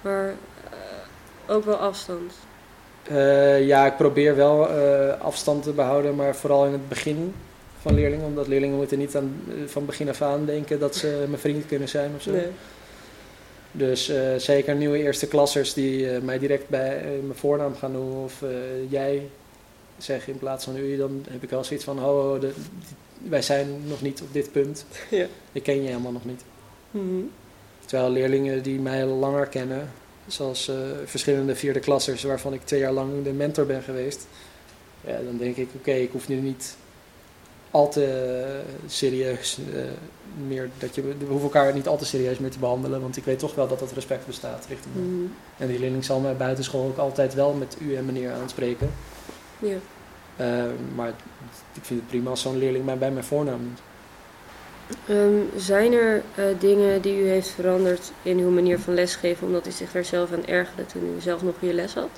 Maar 0.00 0.28
eh, 0.70 1.54
ook 1.54 1.64
wel 1.64 1.76
afstand. 1.76 2.32
Eh, 3.02 3.66
ja, 3.66 3.86
ik 3.86 3.96
probeer 3.96 4.36
wel 4.36 4.68
eh, 4.68 5.20
afstand 5.20 5.62
te 5.62 5.72
behouden, 5.72 6.14
maar 6.14 6.36
vooral 6.36 6.66
in 6.66 6.72
het 6.72 6.88
begin 6.88 7.34
van 7.80 7.94
leerlingen. 7.94 8.26
Omdat 8.26 8.46
leerlingen 8.48 8.76
moeten 8.76 8.98
niet 8.98 9.16
aan, 9.16 9.42
van 9.66 9.86
begin 9.86 10.08
af 10.08 10.22
aan 10.22 10.44
denken 10.44 10.78
dat 10.78 10.96
ze 10.96 11.24
mijn 11.28 11.40
vriend 11.40 11.66
kunnen 11.66 11.88
zijn 11.88 12.10
of 12.16 12.22
zo. 12.22 12.30
Nee. 12.30 12.46
Dus 13.72 14.12
zeker 14.36 14.74
nieuwe 14.74 14.98
eerste 14.98 15.26
klassers 15.26 15.74
die 15.74 16.06
mij 16.20 16.38
direct 16.38 16.68
bij 16.68 17.02
mijn 17.22 17.38
voornaam 17.38 17.74
gaan 17.76 17.92
noemen 17.92 18.24
of 18.24 18.42
jij 18.88 19.28
zeggen 19.98 20.32
in 20.32 20.38
plaats 20.38 20.64
van 20.64 20.76
u, 20.76 20.96
dan 20.96 21.24
heb 21.30 21.42
ik 21.42 21.50
wel 21.50 21.64
zoiets 21.64 21.84
van, 21.84 21.98
ho, 21.98 22.22
ho, 22.22 22.38
de- 22.38 22.52
wij 23.22 23.42
zijn 23.42 23.82
nog 23.86 24.02
niet 24.02 24.22
op 24.22 24.32
dit 24.32 24.52
punt. 24.52 24.84
Ja. 25.10 25.26
Ik 25.52 25.62
ken 25.62 25.82
je 25.82 25.88
helemaal 25.88 26.12
nog 26.12 26.24
niet. 26.24 26.42
Mhm. 26.90 27.20
Terwijl 27.84 28.10
leerlingen 28.10 28.62
die 28.62 28.80
mij 28.80 29.04
langer 29.04 29.46
kennen, 29.46 29.90
zoals 30.26 30.68
eh, 30.68 30.76
verschillende 31.04 31.56
vierde 31.56 31.80
klassers 31.80 32.22
waarvan 32.22 32.52
ik 32.52 32.60
twee 32.64 32.80
jaar 32.80 32.92
lang 32.92 33.24
de 33.24 33.32
mentor 33.32 33.66
ben 33.66 33.82
geweest, 33.82 34.26
ja, 35.06 35.20
dan 35.24 35.36
denk 35.36 35.56
ik, 35.56 35.68
oké, 35.76 35.92
ik 35.92 36.12
hoef 36.12 36.28
nu 36.28 36.36
niet 36.36 36.76
al 37.70 37.88
te 37.88 38.60
serieus 38.86 39.58
eh, 39.74 39.80
meer, 40.46 40.70
dat 40.78 40.94
je, 40.94 41.02
we 41.02 41.14
hoeven 41.18 41.42
elkaar 41.42 41.74
niet 41.74 41.88
al 41.88 41.98
te 41.98 42.04
serieus 42.04 42.38
meer 42.38 42.50
te 42.50 42.58
behandelen, 42.58 43.00
want 43.00 43.16
ik 43.16 43.24
weet 43.24 43.38
toch 43.38 43.54
wel 43.54 43.68
dat 43.68 43.78
dat 43.78 43.92
respect 43.92 44.26
bestaat 44.26 44.66
richting 44.68 44.94
me. 44.94 45.00
Mhm. 45.00 45.26
En 45.58 45.68
die 45.68 45.78
leerling 45.78 46.04
zal 46.04 46.20
mij 46.20 46.36
buitenschool 46.36 46.86
ook 46.86 46.98
altijd 46.98 47.34
wel 47.34 47.52
met 47.52 47.76
u 47.80 47.96
en 47.96 48.04
meneer 48.04 48.32
aanspreken. 48.32 48.90
Ja. 49.58 49.76
Eh, 50.38 50.46
maar 50.94 51.08
ik 51.74 51.84
vind 51.84 52.00
het 52.00 52.08
prima 52.08 52.30
als 52.30 52.40
zo'n 52.40 52.58
leerling 52.58 52.84
mij 52.84 52.98
bij 52.98 53.10
mijn 53.10 53.24
voornaam 53.24 53.60
noemt. 53.60 53.80
Ehm, 55.06 55.60
zijn 55.60 55.92
er 55.92 56.22
eh, 56.34 56.44
dingen 56.58 57.02
die 57.02 57.20
u 57.22 57.28
heeft 57.28 57.48
veranderd 57.50 58.12
in 58.22 58.38
uw 58.38 58.50
manier 58.50 58.78
van 58.78 58.94
lesgeven 58.94 59.46
omdat 59.46 59.66
u 59.66 59.70
zich 59.70 59.92
daar 59.92 60.04
zelf 60.04 60.32
aan 60.32 60.46
ergerde 60.46 60.86
toen 60.86 61.14
u 61.16 61.20
zelf 61.20 61.42
nog 61.42 61.54
je 61.60 61.72
les 61.74 61.94
had? 61.94 62.08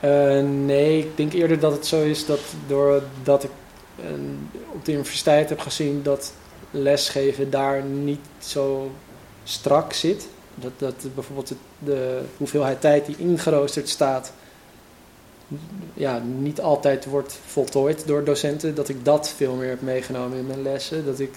Eh, 0.00 0.40
nee, 0.42 0.98
ik 0.98 1.16
denk 1.16 1.32
eerder 1.32 1.58
dat 1.60 1.72
het 1.72 1.86
zo 1.86 2.02
is 2.02 2.26
dat 2.26 2.40
doordat 2.66 3.44
ik 3.44 3.50
op 4.72 4.84
de 4.84 4.92
universiteit 4.92 5.48
heb 5.48 5.58
gezien 5.60 6.02
dat 6.02 6.32
lesgeven 6.70 7.50
daar 7.50 7.82
niet 7.82 8.20
zo 8.38 8.90
strak 9.44 9.92
zit. 9.92 10.28
Dat, 10.54 10.72
dat 10.76 10.94
bijvoorbeeld 11.14 11.48
het- 11.48 11.58
de 11.78 12.20
hoeveelheid 12.36 12.80
tijd 12.80 13.06
die 13.06 13.16
ingeroosterd 13.18 13.88
staat, 13.88 14.32
ja, 15.94 16.22
niet 16.38 16.60
altijd 16.60 17.04
wordt 17.04 17.38
voltooid 17.46 18.06
door 18.06 18.24
docenten. 18.24 18.74
Dat 18.74 18.88
ik 18.88 19.04
dat 19.04 19.28
veel 19.36 19.54
meer 19.54 19.68
heb 19.68 19.82
meegenomen 19.82 20.38
in 20.38 20.46
mijn 20.46 20.62
lessen. 20.62 21.04
Dat 21.04 21.20
ik 21.20 21.30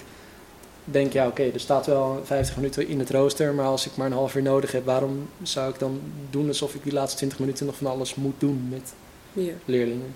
denk, 0.84 1.12
ja 1.12 1.26
oké, 1.26 1.42
er 1.42 1.60
staat 1.60 1.86
wel 1.86 2.20
50 2.24 2.56
minuten 2.56 2.88
in 2.88 2.98
het 2.98 3.10
rooster, 3.10 3.54
maar 3.54 3.66
als 3.66 3.86
ik 3.86 3.96
maar 3.96 4.06
een 4.06 4.12
half 4.12 4.34
uur 4.34 4.42
nodig 4.42 4.72
heb, 4.72 4.84
waarom 4.84 5.28
zou 5.42 5.70
ik 5.72 5.78
dan 5.78 6.00
doen 6.30 6.48
alsof 6.48 6.74
ik 6.74 6.82
die 6.82 6.92
laatste 6.92 7.16
20 7.16 7.38
minuten 7.38 7.66
nog 7.66 7.76
van 7.76 7.86
alles 7.86 8.14
moet 8.14 8.34
doen 8.40 8.66
met 8.70 8.92
Ja. 9.32 9.52
leerlingen? 9.64 10.14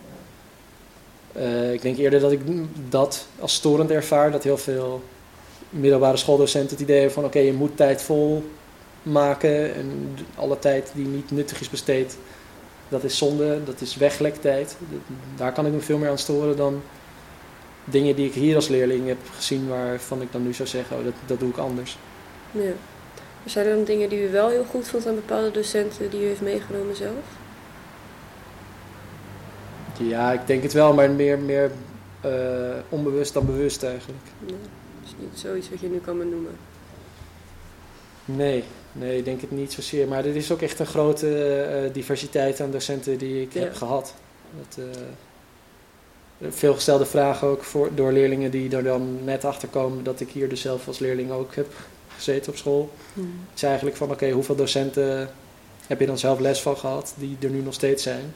Eh, 1.33 1.73
ik 1.73 1.83
denk 1.83 1.97
eerder 1.99 2.21
dat 2.21 2.33
ik 2.33 2.41
dat 2.89 3.27
als 3.39 3.55
storend 3.55 3.91
ervaar, 3.91 4.31
dat 4.31 4.43
heel 4.45 4.59
veel 4.59 5.03
middelbare 5.71 6.17
schooldocenten 6.17 6.71
het 6.71 6.81
idee 6.81 6.97
hebben 6.97 7.15
van 7.15 7.25
oké, 7.25 7.39
je 7.39 7.53
moet 7.53 7.77
tijd 7.77 8.03
vol 8.03 8.45
maken 9.03 9.75
en 9.75 10.17
alle 10.35 10.59
tijd 10.59 10.91
die 10.95 11.07
niet 11.07 11.31
nuttig 11.31 11.61
is 11.61 11.71
besteed, 11.71 12.17
dat 12.89 13.05
is 13.05 13.19
zonde, 13.19 13.65
dat 13.65 13.81
is 13.81 13.97
weglektijd. 13.97 14.77
Daar 15.37 15.53
kan 15.53 15.67
ik 15.67 15.73
me 15.73 15.81
veel 15.81 15.99
meer 15.99 16.11
aan 16.11 16.19
storen 16.19 16.57
dan 16.57 16.83
dingen 17.85 18.17
die 18.17 18.27
ik 18.27 18.35
hier 18.35 18.55
als 18.55 18.69
leerling 18.69 19.07
heb 19.07 19.19
gezien 19.35 19.69
waarvan 19.69 20.23
ik 20.23 20.33
dan 20.33 20.43
nu 20.43 20.55
zou 20.55 20.69
zeggen, 20.69 20.97
oh, 20.97 21.05
dat, 21.05 21.15
dat 21.27 21.41
doe 21.41 21.51
ik 21.51 21.57
anders. 21.57 21.99
ja. 22.51 22.73
Maar 23.43 23.55
zijn 23.55 23.67
er 23.67 23.75
dan 23.75 23.85
dingen 23.85 24.09
die 24.09 24.29
u 24.29 24.31
wel 24.31 24.49
heel 24.49 24.65
goed 24.65 24.89
vond 24.89 25.07
aan 25.07 25.15
bepaalde 25.15 25.51
docenten 25.51 26.11
die 26.11 26.23
u 26.23 26.27
heeft 26.27 26.41
meegenomen 26.41 26.97
zelf? 26.97 27.25
Ja, 29.99 30.33
ik 30.33 30.47
denk 30.47 30.63
het 30.63 30.73
wel, 30.73 30.95
maar 30.95 31.11
meer, 31.11 31.39
meer 31.39 31.71
eh, 32.21 32.31
onbewust 32.89 33.33
dan 33.33 33.47
bewust 33.47 33.83
eigenlijk. 33.83 34.23
Nee. 34.39 34.57
Dat 35.01 35.05
is 35.05 35.15
niet 35.19 35.39
zoiets 35.39 35.71
wat 35.71 35.81
je 35.81 35.89
nu 35.89 35.99
kan 35.99 36.19
benoemen. 36.19 36.57
Nee, 38.25 38.65
nee, 38.99 39.19
ik 39.19 39.25
denk 39.25 39.41
het 39.41 39.51
niet 39.51 39.73
zozeer. 39.73 40.09
Maar 40.09 40.25
er 40.25 40.37
is 40.37 40.51
ook 40.53 40.63
echt 40.63 40.79
een 40.79 40.87
grote 40.87 41.45
eh, 41.65 41.93
diversiteit 41.93 42.61
aan 42.61 42.71
docenten 42.71 43.19
die 43.19 43.43
ik 43.43 43.53
Ja. 43.53 43.61
heb 43.61 43.75
gehad. 43.75 44.15
Dat, 44.59 44.85
eh, 44.85 45.01
veel 46.51 46.75
gestelde 46.75 47.07
vragen 47.07 47.49
ook 47.49 47.63
voor, 47.65 47.91
door 47.95 48.13
leerlingen 48.13 48.51
die 48.51 48.77
er 48.77 48.83
dan 48.83 49.25
net 49.25 49.45
achter 49.45 49.69
komen 49.69 50.05
dat 50.05 50.21
ik 50.21 50.29
hier 50.31 50.49
dus 50.49 50.61
zelf 50.61 50.87
als 50.87 50.99
leerling 50.99 51.31
ook 51.31 51.55
heb 51.55 51.67
gezeten 52.17 52.53
op 52.53 52.59
school. 52.59 52.91
Mhm. 53.13 53.27
Het 53.27 53.57
is 53.57 53.63
eigenlijk 53.63 53.97
van, 53.97 54.11
oké, 54.11 54.31
hoeveel 54.31 54.55
docenten 54.57 55.31
heb 55.87 56.01
je 56.01 56.07
dan 56.07 56.19
zelf 56.19 56.39
les 56.39 56.61
van 56.61 56.77
gehad 56.77 57.15
die 57.19 57.37
er 57.41 57.51
nu 57.51 57.61
nog 57.63 57.75
steeds 57.75 58.03
zijn? 58.03 58.35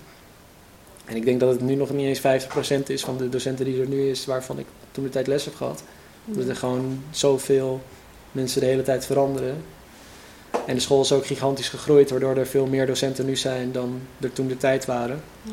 En 1.05 1.17
ik 1.17 1.25
denk 1.25 1.41
dat 1.41 1.53
het 1.53 1.61
nu 1.61 1.75
nog 1.75 1.91
niet 1.91 2.07
eens 2.07 2.21
50% 2.21 2.89
is 2.91 3.05
van 3.05 3.17
de 3.17 3.29
docenten 3.29 3.65
die 3.65 3.81
er 3.81 3.89
nu 3.89 4.09
is, 4.11 4.27
waarvan 4.27 4.59
ik 4.59 4.67
toen 4.93 5.05
de 5.05 5.11
tijd 5.11 5.27
les 5.27 5.45
heb 5.45 5.55
gehad. 5.55 5.83
Dat 6.25 6.49
er 6.49 6.57
gewoon 6.57 7.03
zoveel 7.11 7.81
mensen 8.33 8.61
de 8.61 8.67
hele 8.67 8.83
tijd 8.83 9.07
veranderen. 9.07 9.57
En 10.67 10.75
de 10.75 10.81
school 10.81 11.01
is 11.01 11.13
ook 11.13 11.27
gigantisch 11.27 11.69
gegroeid, 11.69 12.11
waardoor 12.11 12.37
er 12.37 12.47
veel 12.47 12.67
meer 12.67 12.87
docenten 12.87 13.27
nu 13.27 13.37
zijn 13.37 13.73
dan 13.73 14.01
er 14.21 14.33
toen 14.33 14.49
de 14.49 14.57
tijd 14.57 14.85
waren. 14.85 15.23
Ja. 15.43 15.53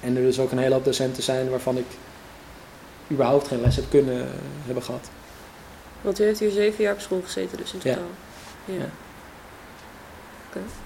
En 0.00 0.16
er 0.16 0.22
dus 0.22 0.38
ook 0.38 0.52
een 0.52 0.58
hele 0.58 0.74
hoop 0.74 0.84
docenten 0.84 1.22
zijn 1.22 1.50
waarvan 1.50 1.78
ik 1.78 1.86
überhaupt 3.10 3.48
geen 3.48 3.60
les 3.60 3.76
heb 3.76 3.84
kunnen 3.90 4.28
hebben 4.64 4.82
gehad. 4.82 5.08
Want 6.00 6.20
u 6.20 6.24
heeft 6.24 6.40
hier 6.40 6.50
zeven 6.50 6.84
jaar 6.84 6.94
op 6.94 7.00
school 7.00 7.20
gezeten, 7.24 7.58
dus 7.58 7.72
in 7.72 7.78
totaal. 7.78 8.02
Ja. 8.64 8.74
Ja. 8.74 8.88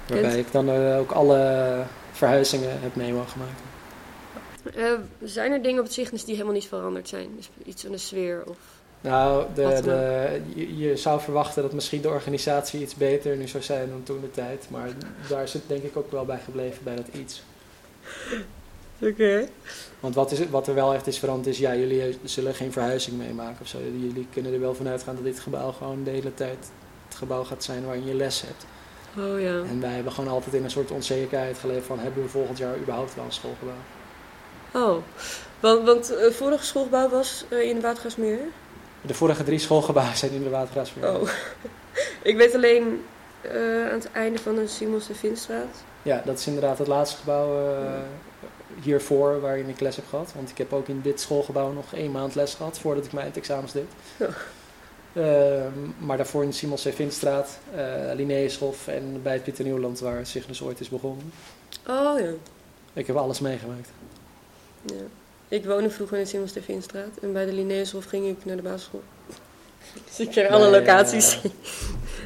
Waarbij 0.06 0.38
ik 0.38 0.52
dan 0.52 0.68
eh, 0.68 0.98
ook 0.98 1.10
alle 1.10 1.82
verhuizingen 2.12 2.80
heb 2.80 2.96
mee 2.96 3.12
mogen 3.12 3.38
maken. 3.38 3.68
Eh, 4.74 4.92
zijn 5.28 5.52
er 5.52 5.62
dingen 5.62 5.78
op 5.78 5.84
het 5.84 5.94
Cygnus 5.94 6.24
die 6.24 6.34
helemaal 6.34 6.54
niet 6.54 6.68
veranderd 6.68 7.08
zijn? 7.08 7.28
Dus 7.36 7.50
iets 7.64 7.86
aan 7.86 7.92
de 7.92 7.98
sfeer 7.98 8.42
of... 8.46 8.56
Nou, 9.00 9.44
de, 9.54 9.80
de, 9.82 10.40
je, 10.54 10.78
je 10.78 10.96
zou 10.96 11.20
verwachten 11.20 11.62
dat 11.62 11.72
misschien 11.72 12.00
de 12.00 12.08
organisatie 12.08 12.80
iets 12.80 12.94
beter 12.94 13.36
nu 13.36 13.48
zou 13.48 13.62
zijn 13.62 13.88
dan 13.88 14.02
toen 14.02 14.20
de 14.20 14.30
tijd. 14.30 14.66
Maar 14.70 14.88
daar 15.28 15.42
is 15.42 15.52
het 15.52 15.62
denk 15.66 15.82
ik 15.82 15.96
ook 15.96 16.10
wel 16.10 16.24
bij 16.24 16.40
gebleven 16.44 16.84
bij 16.84 16.96
dat 16.96 17.08
iets. 17.12 17.42
Oké. 19.00 19.48
Want 20.00 20.14
wat, 20.14 20.32
is, 20.32 20.48
wat 20.48 20.66
er 20.66 20.74
wel 20.74 20.94
echt 20.94 21.06
is 21.06 21.18
veranderd 21.18 21.46
is, 21.46 21.58
ja, 21.58 21.74
jullie 21.74 22.18
zullen 22.24 22.54
geen 22.54 22.72
verhuizing 22.72 23.18
meemaken 23.18 23.60
of 23.60 23.68
zo. 23.68 23.78
Jullie 23.78 24.26
kunnen 24.32 24.52
er 24.52 24.60
wel 24.60 24.74
van 24.74 24.88
uitgaan 24.88 25.14
dat 25.14 25.24
dit 25.24 25.40
gebouw 25.40 25.72
gewoon 25.72 26.04
de 26.04 26.10
hele 26.10 26.34
tijd 26.34 26.70
het 27.08 27.16
gebouw 27.16 27.44
gaat 27.44 27.64
zijn 27.64 27.84
waarin 27.84 28.06
je 28.06 28.14
les 28.14 28.42
hebt. 28.42 28.66
Oh 29.18 29.40
ja. 29.40 29.58
En 29.58 29.80
wij 29.80 29.90
hebben 29.90 30.12
gewoon 30.12 30.30
altijd 30.30 30.54
in 30.54 30.64
een 30.64 30.70
soort 30.70 30.90
onzekerheid 30.90 31.58
geleefd 31.58 31.86
van, 31.86 31.98
hebben 31.98 32.22
we 32.22 32.28
volgend 32.28 32.58
jaar 32.58 32.76
überhaupt 32.78 33.14
wel 33.14 33.24
een 33.24 33.32
schoolgebouw? 33.32 33.74
Oh. 34.72 34.96
Want, 35.60 35.86
want 35.86 36.08
het 36.08 36.34
vorige 36.34 36.64
schoolgebouw 36.64 37.08
was 37.08 37.44
eh, 37.48 37.62
in 37.62 37.80
Watergasmeer? 37.80 38.40
De 39.00 39.14
vorige 39.14 39.44
drie 39.44 39.58
schoolgebouwen 39.58 40.16
zijn 40.16 40.32
in 40.32 40.42
de 40.42 40.48
Watergraafsmeer. 40.48 41.14
Oh. 41.14 41.28
Ik 42.22 42.36
weet 42.36 42.54
alleen 42.54 43.04
eh, 43.40 43.84
aan 43.84 43.98
het 43.98 44.10
einde 44.12 44.38
van 44.38 44.54
de 44.54 44.66
Simons 44.66 45.06
de 45.06 45.14
Vinstraat. 45.14 45.84
Ja, 46.02 46.22
dat 46.24 46.38
is 46.38 46.46
inderdaad 46.46 46.78
het 46.78 46.86
laatste 46.86 47.16
gebouw 47.16 47.74
eh, 47.74 47.92
hiervoor 48.82 49.40
waarin 49.40 49.68
ik 49.68 49.80
les 49.80 49.96
heb 49.96 50.04
gehad. 50.08 50.32
Want 50.34 50.50
ik 50.50 50.58
heb 50.58 50.72
ook 50.72 50.88
in 50.88 51.00
dit 51.02 51.20
schoolgebouw 51.20 51.72
nog 51.72 51.94
één 51.94 52.10
maand 52.10 52.34
les 52.34 52.54
gehad 52.54 52.78
voordat 52.78 53.04
ik 53.04 53.12
mijn 53.12 53.24
eindexamens 53.24 53.72
deed. 53.72 53.88
Ja. 54.16 54.28
Ehm, 55.12 55.72
maar 55.98 56.16
daarvoor 56.16 56.42
in 56.42 56.48
de 56.48 56.54
Simons 56.54 56.82
C. 56.82 56.92
Vindstraat, 56.94 57.58
eh 57.74 58.14
Linnaeushof 58.14 58.88
en 58.88 59.22
bij 59.22 59.32
het 59.32 59.42
Pieter 59.42 59.64
Nieuwland 59.64 60.00
waar 60.00 60.26
Cygnus 60.26 60.62
ooit 60.62 60.80
is 60.80 60.88
begonnen. 60.88 61.32
Oh 61.86 62.20
ja. 62.20 62.30
Ik 62.92 63.06
heb 63.06 63.16
alles 63.16 63.40
meegemaakt. 63.40 63.88
ja. 64.82 64.94
Ik 65.48 65.64
woonde 65.64 65.90
vroeger 65.90 66.16
in 66.16 66.22
de 66.22 66.28
Simons 66.28 66.52
de 66.52 66.62
Vinstraat. 66.62 67.16
En 67.22 67.32
bij 67.32 67.44
de 67.46 67.52
Linnaeushof 67.52 68.04
ging 68.04 68.26
ik 68.26 68.44
naar 68.44 68.56
de 68.56 68.62
basisschool. 68.62 69.02
Dus 70.06 70.20
ik 70.20 70.30
ken 70.30 70.48
alle 70.50 70.70
locaties. 70.70 71.40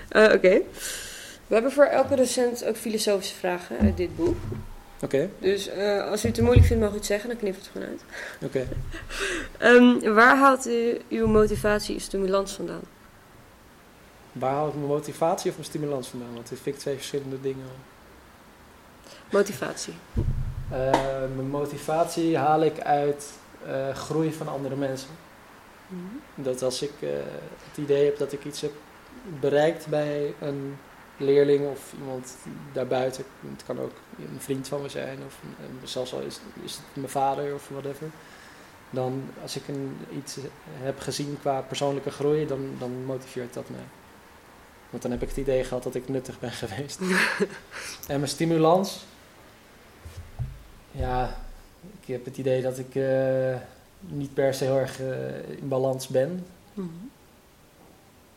Eh, 0.08 0.22
Oké. 0.36 0.60
We 1.46 1.54
hebben 1.58 1.72
voor 1.72 1.84
elke 1.84 2.16
docent 2.16 2.64
ook 2.64 2.76
filosofische 2.76 3.34
vragen 3.34 3.78
uit 3.78 3.96
dit 3.96 4.16
boek. 4.16 4.36
Oké, 5.02 5.30
Dus 5.38 5.68
eh, 5.68 6.10
als 6.10 6.22
u 6.22 6.26
het 6.26 6.34
te 6.34 6.42
moeilijk 6.42 6.66
vindt, 6.66 6.82
mag 6.82 6.92
u 6.92 6.94
het 6.94 7.06
zeggen. 7.06 7.28
Dan 7.28 7.38
knip 7.38 7.54
het 7.54 7.70
gewoon 7.72 7.88
uit. 7.88 8.02
oké. 8.44 8.68
Ehm, 9.68 10.14
waar 10.14 10.36
haalt 10.36 10.66
u 10.66 11.00
uw 11.08 11.26
motivatie 11.26 11.94
en 11.94 12.00
stimulans 12.00 12.52
vandaan? 12.52 12.82
Waar 14.32 14.52
haal 14.52 14.68
ik 14.68 14.74
mijn 14.74 14.86
motivatie 14.86 15.50
of 15.50 15.56
mijn 15.56 15.68
stimulans 15.68 16.08
vandaan? 16.08 16.34
Want 16.34 16.48
dit 16.48 16.58
vind 16.62 16.74
ik 16.74 16.80
twee 16.80 16.94
verschillende 16.94 17.40
dingen. 17.40 17.66
Motivatie. 19.30 19.94
Eh, 20.72 20.90
mijn 21.34 21.48
motivatie 21.50 22.36
haal 22.38 22.62
ik 22.62 22.80
uit 22.80 23.32
eh, 23.66 23.94
groei 23.94 24.32
van 24.32 24.48
andere 24.48 24.76
mensen. 24.76 25.08
Dat 26.34 26.62
als 26.62 26.82
ik 26.82 26.92
eh, 27.00 27.08
het 27.68 27.76
idee 27.78 28.04
heb 28.04 28.18
dat 28.18 28.32
ik 28.32 28.44
iets 28.44 28.60
heb 28.60 28.72
bereikt 29.40 29.86
bij 29.86 30.34
een 30.40 30.76
leerling 31.16 31.68
of 31.68 31.92
iemand 31.98 32.36
daarbuiten, 32.72 33.24
het 33.52 33.64
kan 33.64 33.80
ook 33.80 33.92
een 34.18 34.40
vriend 34.40 34.68
van 34.68 34.82
me 34.82 34.88
zijn 34.88 35.18
of 35.26 35.34
een- 35.42 35.88
zelfs 35.88 36.14
al 36.14 36.20
is, 36.20 36.40
is 36.64 36.72
het 36.74 36.84
mijn 36.94 37.08
vader 37.08 37.54
of 37.54 37.68
whatever. 37.68 38.06
Dan 38.90 39.22
als 39.42 39.56
ik 39.56 39.68
een, 39.68 39.96
iets 40.16 40.36
heb 40.80 41.00
gezien 41.00 41.38
qua 41.40 41.60
persoonlijke 41.60 42.10
groei, 42.10 42.46
dan, 42.46 42.70
dan 42.78 43.04
motiveert 43.04 43.54
dat 43.54 43.68
mij. 43.70 43.84
Want 44.90 45.02
dan 45.02 45.12
heb 45.12 45.22
ik 45.22 45.28
het 45.28 45.36
idee 45.36 45.64
gehad 45.64 45.82
dat 45.82 45.94
ik 45.94 46.08
nuttig 46.08 46.40
ben 46.40 46.50
geweest. 46.62 47.00
en 48.08 48.16
mijn 48.16 48.28
stimulans, 48.28 49.04
ja, 50.92 51.36
ik 52.00 52.08
heb 52.08 52.24
het 52.24 52.38
idee 52.38 52.62
dat 52.62 52.78
ik 52.78 52.94
eh, 52.94 53.56
niet 53.98 54.34
per 54.34 54.54
se 54.54 54.64
heel 54.64 54.78
erg 54.78 55.00
eh, 55.00 55.58
in 55.58 55.68
balans 55.68 56.08
ben. 56.08 56.44
Mhm. 56.74 56.86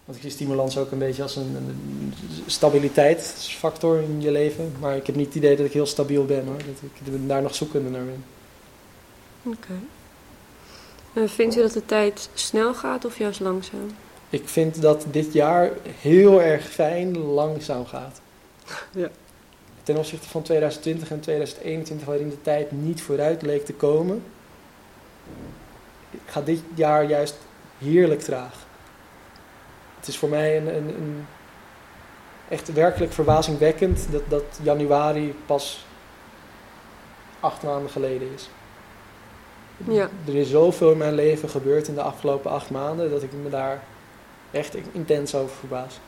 Want 0.05 0.17
ik 0.17 0.23
zie 0.23 0.31
stimulans 0.31 0.77
ook 0.77 0.91
een 0.91 0.97
beetje 0.97 1.21
als 1.21 1.35
een, 1.35 1.55
een 1.55 2.13
stabiliteitsfactor 2.45 4.01
in 4.01 4.21
je 4.21 4.31
leven. 4.31 4.73
Maar 4.79 4.95
ik 4.95 5.05
heb 5.05 5.15
niet 5.15 5.25
het 5.25 5.35
idee 5.35 5.55
dat 5.55 5.65
ik 5.65 5.71
heel 5.71 5.85
stabiel 5.85 6.25
ben 6.25 6.45
hoor. 6.45 6.57
Dat 6.57 7.13
ik 7.13 7.27
daar 7.27 7.41
nog 7.41 7.55
zoekende 7.55 7.89
naar 7.89 8.05
ben. 8.05 8.23
Oké. 9.43 9.73
Eh, 11.13 11.27
vindt 11.27 11.57
u 11.57 11.61
dat 11.61 11.73
de 11.73 11.85
tijd 11.85 12.29
snel 12.33 12.73
gaat 12.73 13.05
of 13.05 13.17
juist 13.17 13.39
langzaam? 13.39 13.95
Ik 14.29 14.47
vind 14.47 14.81
dat 14.81 15.05
dit 15.11 15.33
jaar 15.33 15.71
heel 15.85 16.41
erg 16.41 16.69
fijn 16.69 17.17
langzaam 17.17 17.85
gaat. 17.85 18.21
Ja. 18.91 19.09
Ten 19.85 19.97
opzichte 19.97 20.29
van 20.29 20.41
2020 20.41 21.11
en 21.11 21.19
2021, 21.19 22.07
waarin 22.07 22.29
de 22.29 22.41
tijd 22.41 22.71
niet 22.71 23.01
vooruit 23.01 23.41
leek 23.41 23.65
te 23.65 23.73
komen, 23.73 24.23
gaat 26.25 26.45
dit 26.45 26.61
jaar 26.73 27.03
juist 27.03 27.35
heerlijk 27.77 28.21
traag. 28.21 28.53
Het 29.99 30.07
is 30.07 30.17
voor 30.17 30.29
mij 30.29 30.57
een, 30.57 30.75
een, 30.75 30.87
een 30.87 31.25
echt 32.49 32.73
werkelijk 32.73 33.13
verbazingwekkend 33.13 34.07
dat, 34.11 34.21
dat 34.27 34.59
januari 34.61 35.35
pas 35.45 35.85
acht 37.39 37.63
maanden 37.63 37.89
geleden 37.89 38.33
is. 38.33 38.49
Ja. 39.77 40.09
Er 40.27 40.35
is 40.35 40.49
zoveel 40.49 40.91
in 40.91 40.97
mijn 40.97 41.13
leven 41.13 41.49
gebeurd 41.49 41.87
in 41.87 41.95
de 41.95 42.01
afgelopen 42.01 42.51
acht 42.51 42.69
maanden 42.69 43.09
dat 43.09 43.23
ik 43.23 43.33
me 43.43 43.49
daar 43.49 43.83
echt 44.51 44.75
intens 44.91 45.35
over 45.35 45.55
verbaas. 45.55 45.99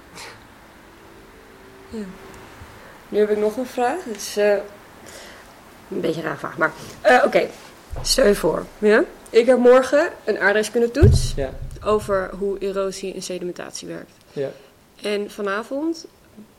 Ja. 1.89 2.03
Nu 3.09 3.19
heb 3.19 3.29
ik 3.29 3.37
nog 3.37 3.57
een 3.57 3.65
vraag. 3.65 4.03
Het 4.03 4.15
is 4.15 4.37
eh, 4.37 4.51
een 5.91 6.01
beetje 6.01 6.21
een 6.21 6.27
raar 6.27 6.37
vraag, 6.37 6.57
maar 6.57 6.71
eh, 7.01 7.23
oké. 7.25 7.47
Stel 8.01 8.27
je 8.27 8.35
voor, 8.35 8.65
ja? 8.77 9.03
ik 9.29 9.45
heb 9.45 9.57
morgen 9.57 10.09
een 10.25 10.39
aardrijkskundetoets 10.39 11.33
Ja, 11.35 11.49
over 11.83 12.29
hoe 12.39 12.57
erosie 12.59 13.13
en 13.13 13.21
sedimentatie 13.21 13.87
werkt. 13.87 14.11
ja. 14.33 14.49
En 15.01 15.31
vanavond 15.31 16.05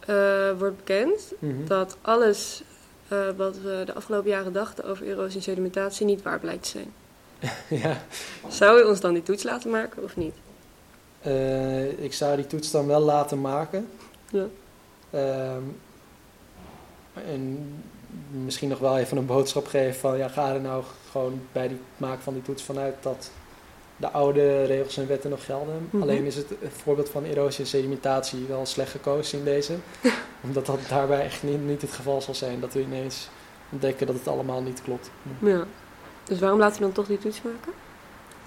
eh, 0.01 0.51
wordt 0.59 0.77
bekend 0.77 1.21
Mhm. 1.39 1.67
dat 1.67 1.97
alles 2.01 2.63
wat 3.37 3.57
we 3.63 3.83
de 3.87 3.95
afgelopen 3.95 4.31
jaren 4.31 4.53
dachten 4.53 4.85
over 4.85 5.07
erosie 5.07 5.37
en 5.37 5.43
sedimentatie 5.43 6.07
niet 6.07 6.23
waar 6.23 6.39
blijkt 6.41 6.63
te 6.63 6.69
zijn. 6.69 6.93
ja. 7.83 7.97
Zou 8.49 8.81
u 8.81 8.85
ons 8.85 9.01
dan 9.01 9.13
die 9.13 9.23
toets 9.23 9.43
laten 9.43 9.71
maken 9.71 10.03
of 10.03 10.17
niet? 10.17 10.35
Ik 11.99 12.13
zou 12.15 12.37
die 12.37 12.47
toets 12.47 12.71
dan 12.71 12.87
wel 12.87 13.01
laten 13.01 13.41
maken. 13.41 13.89
Ja. 14.31 14.45
Ehm, 15.11 15.63
en 17.27 17.59
misschien 18.45 18.69
nog 18.69 18.79
wel 18.79 18.99
even 18.99 19.17
een 19.17 19.27
boodschap 19.27 19.67
geven 19.67 20.01
van 20.01 20.19
ja, 20.19 20.29
ga 20.29 20.53
er 20.55 20.61
nou 20.61 20.83
gewoon 21.11 21.41
bij 21.53 21.69
die 21.69 21.79
maken 21.97 22.23
van 22.23 22.33
die 22.33 22.43
toets 22.43 22.63
vanuit 22.63 22.95
dat 23.01 23.31
de 23.97 24.11
oude 24.11 24.65
regels 24.65 24.97
en 24.97 25.07
wetten 25.09 25.31
nog 25.31 25.45
gelden. 25.45 25.89
Mhm. 25.91 26.03
Alleen 26.03 26.25
is 26.25 26.37
het 26.37 26.47
voorbeeld 26.83 27.09
van 27.09 27.25
erosie 27.25 27.61
en 27.65 27.71
sedimentatie 27.71 28.45
wel 28.49 28.67
slecht 28.67 28.91
gekozen 28.91 29.39
in 29.39 29.45
deze. 29.45 29.73
Omdat 30.45 30.67
dat 30.67 30.79
daarbij 30.89 31.25
echt 31.25 31.43
niet, 31.43 31.67
niet 31.67 31.83
het 31.83 31.93
geval 31.93 32.21
zal 32.21 32.35
zijn. 32.35 32.61
Dat 32.61 32.73
we 32.73 32.81
ineens 32.83 33.29
ontdekken 33.73 34.07
dat 34.07 34.17
het 34.17 34.29
allemaal 34.29 34.63
niet 34.63 34.83
klopt. 34.83 35.11
Ja. 35.39 35.65
Dus 36.25 36.39
waarom 36.39 36.59
laten 36.59 36.77
we 36.77 36.83
dan 36.83 36.93
toch 36.93 37.07
die 37.07 37.19
toets 37.19 37.43
maken? 37.43 37.73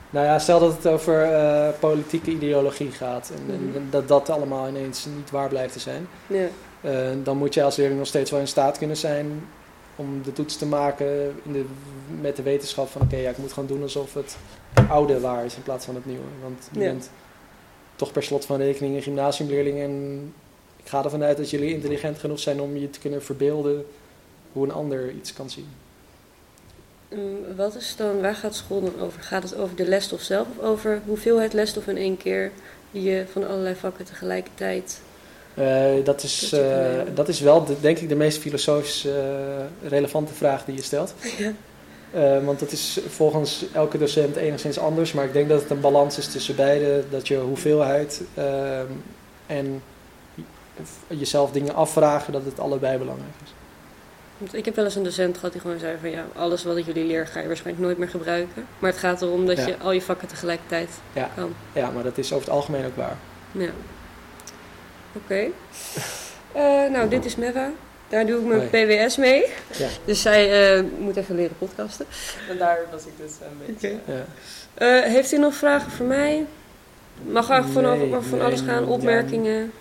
Nou 0.10 0.26
ja, 0.26 0.40
stel 0.40 0.60
dat 0.60 0.76
het 0.76 0.88
over 0.88 1.22
eh, 1.24 1.70
politieke 1.80 2.32
ideologie 2.32 2.92
gaat 2.92 3.32
en, 3.36 3.54
en 3.54 3.66
Mhm. 3.68 3.90
dat 3.90 4.08
dat 4.08 4.30
allemaal 4.30 4.68
ineens 4.68 5.06
niet 5.16 5.32
waar 5.32 5.50
blijft 5.50 5.74
te 5.74 5.80
zijn. 5.80 6.08
Ja. 6.28 6.48
Eh, 6.82 7.10
dan 7.24 7.38
moet 7.38 7.54
je 7.54 7.64
als 7.64 7.76
leerling 7.76 8.00
nog 8.00 8.08
steeds 8.08 8.32
wel 8.32 8.40
in 8.40 8.48
staat 8.48 8.78
kunnen 8.78 8.98
zijn 8.98 9.48
om 9.96 10.22
de 10.24 10.34
toets 10.34 10.58
te 10.58 10.66
maken 10.66 11.36
in 11.44 11.52
de, 11.54 11.66
met 12.22 12.36
de 12.36 12.42
wetenschap 12.44 12.90
van 12.90 13.02
oké, 13.02 13.16
ja, 13.16 13.30
ik 13.30 13.38
moet 13.38 13.54
gewoon 13.54 13.70
doen 13.70 13.82
alsof 13.82 14.14
het 14.14 14.38
oude 14.90 15.20
waar 15.20 15.46
is 15.46 15.56
in 15.56 15.64
plaats 15.64 15.86
van 15.86 15.96
het 15.96 16.06
nieuwe. 16.06 16.24
Want 16.42 16.70
je 16.72 16.80
Ja. 16.80 16.86
bent 16.86 17.10
toch 17.96 18.12
per 18.12 18.24
slot 18.24 18.46
van 18.46 18.58
rekening 18.58 18.96
een 18.96 19.02
gymnasiumleerling 19.02 19.80
en 19.80 20.34
ik 20.84 20.90
ga 20.90 21.04
ervan 21.04 21.24
uit 21.24 21.38
dat 21.38 21.50
jullie 21.50 21.74
intelligent 21.74 22.20
genoeg 22.20 22.40
zijn 22.40 22.62
om 22.62 22.78
je 22.78 22.90
te 22.90 23.00
kunnen 23.00 23.24
verbeelden 23.24 23.86
hoe 24.54 24.64
een 24.64 24.72
ander 24.74 25.12
iets 25.12 25.34
kan 25.34 25.50
zien. 25.50 25.68
Ehm, 27.10 27.56
wat 27.56 27.76
is 27.76 27.96
dan, 27.96 28.22
waar 28.22 28.36
gaat 28.36 28.56
school 28.56 28.82
dan 28.82 29.00
over? 29.00 29.22
Gaat 29.22 29.44
het 29.44 29.56
over 29.56 29.76
de 29.76 29.88
lesstof 29.88 30.22
zelf 30.22 30.48
of 30.58 30.64
over 30.66 31.02
hoeveelheid 31.06 31.54
lesstof 31.54 31.88
in 31.88 31.98
één 31.98 32.18
keer 32.18 32.52
die 32.92 33.04
je 33.04 33.24
van 33.32 33.48
allerlei 33.48 33.76
vakken 33.76 34.06
tegelijkertijd... 34.06 35.02
Eh, 35.54 36.04
dat, 36.04 36.24
is, 36.24 36.50
Dat 36.50 36.60
kan 37.16 37.24
eh, 37.24 37.28
is 37.30 37.40
wel, 37.40 37.66
de, 37.66 37.76
denk 37.80 37.98
ik, 37.98 38.10
de 38.10 38.16
meest 38.16 38.38
filosofisch 38.38 39.06
eh, 39.06 39.14
relevante 39.90 40.34
vraag 40.34 40.66
die 40.66 40.76
je 40.76 40.82
stelt. 40.82 41.14
Ja. 41.38 41.54
Want 42.42 42.60
dat 42.60 42.72
is 42.72 43.00
volgens 43.08 43.66
elke 43.74 43.98
docent 43.98 44.36
enigszins 44.36 44.80
anders. 44.80 45.14
Maar 45.14 45.26
ik 45.26 45.34
denk 45.34 45.50
dat 45.50 45.62
het 45.62 45.70
een 45.70 45.80
balans 45.80 46.18
is 46.18 46.28
tussen 46.28 46.56
beide. 46.56 47.04
Dat 47.10 47.28
je 47.28 47.38
hoeveelheid 47.38 48.22
ehm, 48.34 48.86
en 49.46 49.84
jezelf 51.08 51.52
dingen 51.52 51.76
afvragen, 51.76 52.34
dat 52.34 52.46
het 52.46 52.60
allebei 52.60 52.98
belangrijk 52.98 53.34
is. 53.44 53.54
Want 54.38 54.54
ik 54.54 54.66
heb 54.66 54.76
wel 54.76 54.86
eens 54.86 54.96
een 54.96 55.04
docent 55.04 55.36
gehad 55.36 55.52
die 55.52 55.62
gewoon 55.62 55.80
zei 55.80 55.98
van 56.02 56.10
ja, 56.10 56.26
alles 56.36 56.64
wat 56.64 56.78
ik 56.78 56.86
jullie 56.86 57.06
leer 57.06 57.28
ga 57.28 57.40
je 57.40 57.48
waarschijnlijk 57.48 57.86
nooit 57.86 57.98
meer 57.98 58.10
gebruiken. 58.10 58.66
Maar 58.80 58.90
het 58.90 59.00
gaat 59.00 59.22
erom 59.22 59.46
dat 59.46 59.58
Ja. 59.58 59.68
je 59.68 59.78
al 59.78 59.92
je 59.92 60.02
vakken 60.02 60.28
tegelijkertijd 60.28 60.90
Ja. 61.14 61.30
kan. 61.36 61.54
Ja, 61.74 61.90
maar 61.92 62.04
dat 62.04 62.18
is 62.18 62.34
over 62.34 62.46
het 62.46 62.56
algemeen 62.56 62.86
ook 62.86 62.96
waar. 62.96 63.18
Ja. 63.52 63.70
Oké. 65.16 65.48
Eh, 66.52 66.62
nou, 66.92 67.10
dit 67.10 67.26
is 67.26 67.36
Meva. 67.36 67.70
Daar 68.10 68.26
doe 68.26 68.40
ik 68.40 68.46
mijn 68.46 68.70
PWS 68.70 69.18
mee. 69.18 69.46
Ja. 69.78 69.88
Dus 70.06 70.22
zij 70.22 70.74
eh, 70.78 70.84
moet 71.00 71.16
even 71.16 71.36
leren 71.36 71.58
podcasten. 71.58 72.06
En 72.50 72.58
daar 72.58 72.78
was 72.92 73.02
ik 73.06 73.12
dus 73.18 73.32
een 73.42 73.66
beetje. 73.68 73.96
Ja. 74.06 74.26
Eh, 74.74 75.12
heeft 75.12 75.32
u 75.32 75.38
nog 75.38 75.54
vragen 75.56 75.92
voor 75.92 76.06
mij? 76.06 76.46
Mag 77.26 77.50
eigenlijk 77.50 77.88
van, 77.88 77.98
Nee, 78.00 78.08
over- 78.08 78.24
van 78.30 78.38
nee, 78.38 78.48
alles 78.48 78.62
gaan, 78.62 78.84
ja. 78.86 78.90
opmerkingen. 78.90 79.72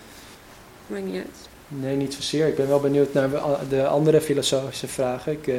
Maakt 0.87 1.03
niet 1.03 1.15
uit. 1.15 1.37
Nee, 1.67 1.95
niet 1.95 2.13
zozeer. 2.13 2.47
Ik 2.47 2.55
ben 2.55 2.67
wel 2.67 2.79
benieuwd 2.79 3.13
naar 3.13 3.29
de 3.69 3.87
andere 3.87 4.21
filosofische 4.21 4.87
vragen. 4.87 5.31
Ik, 5.31 5.47
eh, 5.47 5.55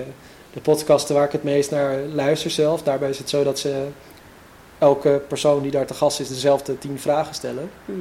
de 0.53 0.61
podcasten 0.61 1.15
waar 1.15 1.25
ik 1.25 1.33
het 1.33 1.43
meest 1.43 1.71
naar 1.71 1.99
luister 1.99 2.51
zelf, 2.51 2.83
daarbij 2.83 3.09
is 3.11 3.19
het 3.19 3.29
zo 3.29 3.45
dat 3.45 3.59
ze 3.59 3.87
elke 4.83 5.23
persoon 5.29 5.63
die 5.63 5.71
daar 5.71 5.87
te 5.87 5.95
gast 5.95 6.21
is 6.21 6.29
dezelfde 6.29 6.79
tien 6.79 6.99
vragen 6.99 7.35
stellen. 7.35 7.71
Mhm. 7.85 7.99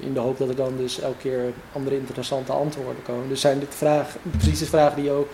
In 0.00 0.12
de 0.14 0.20
hoop 0.20 0.38
dat 0.38 0.48
er 0.48 0.56
dan 0.56 0.76
dus 0.76 1.00
elke 1.00 1.16
keer 1.18 1.52
andere 1.72 1.96
interessante 1.96 2.52
antwoorden 2.52 3.02
komen. 3.02 3.28
Dus 3.28 3.40
zijn 3.40 3.58
dit 3.58 3.74
vragen, 3.74 4.20
precies 4.30 4.58
de 4.58 4.66
vragen 4.66 4.96
die 4.96 5.04
je 5.04 5.10
ook 5.10 5.30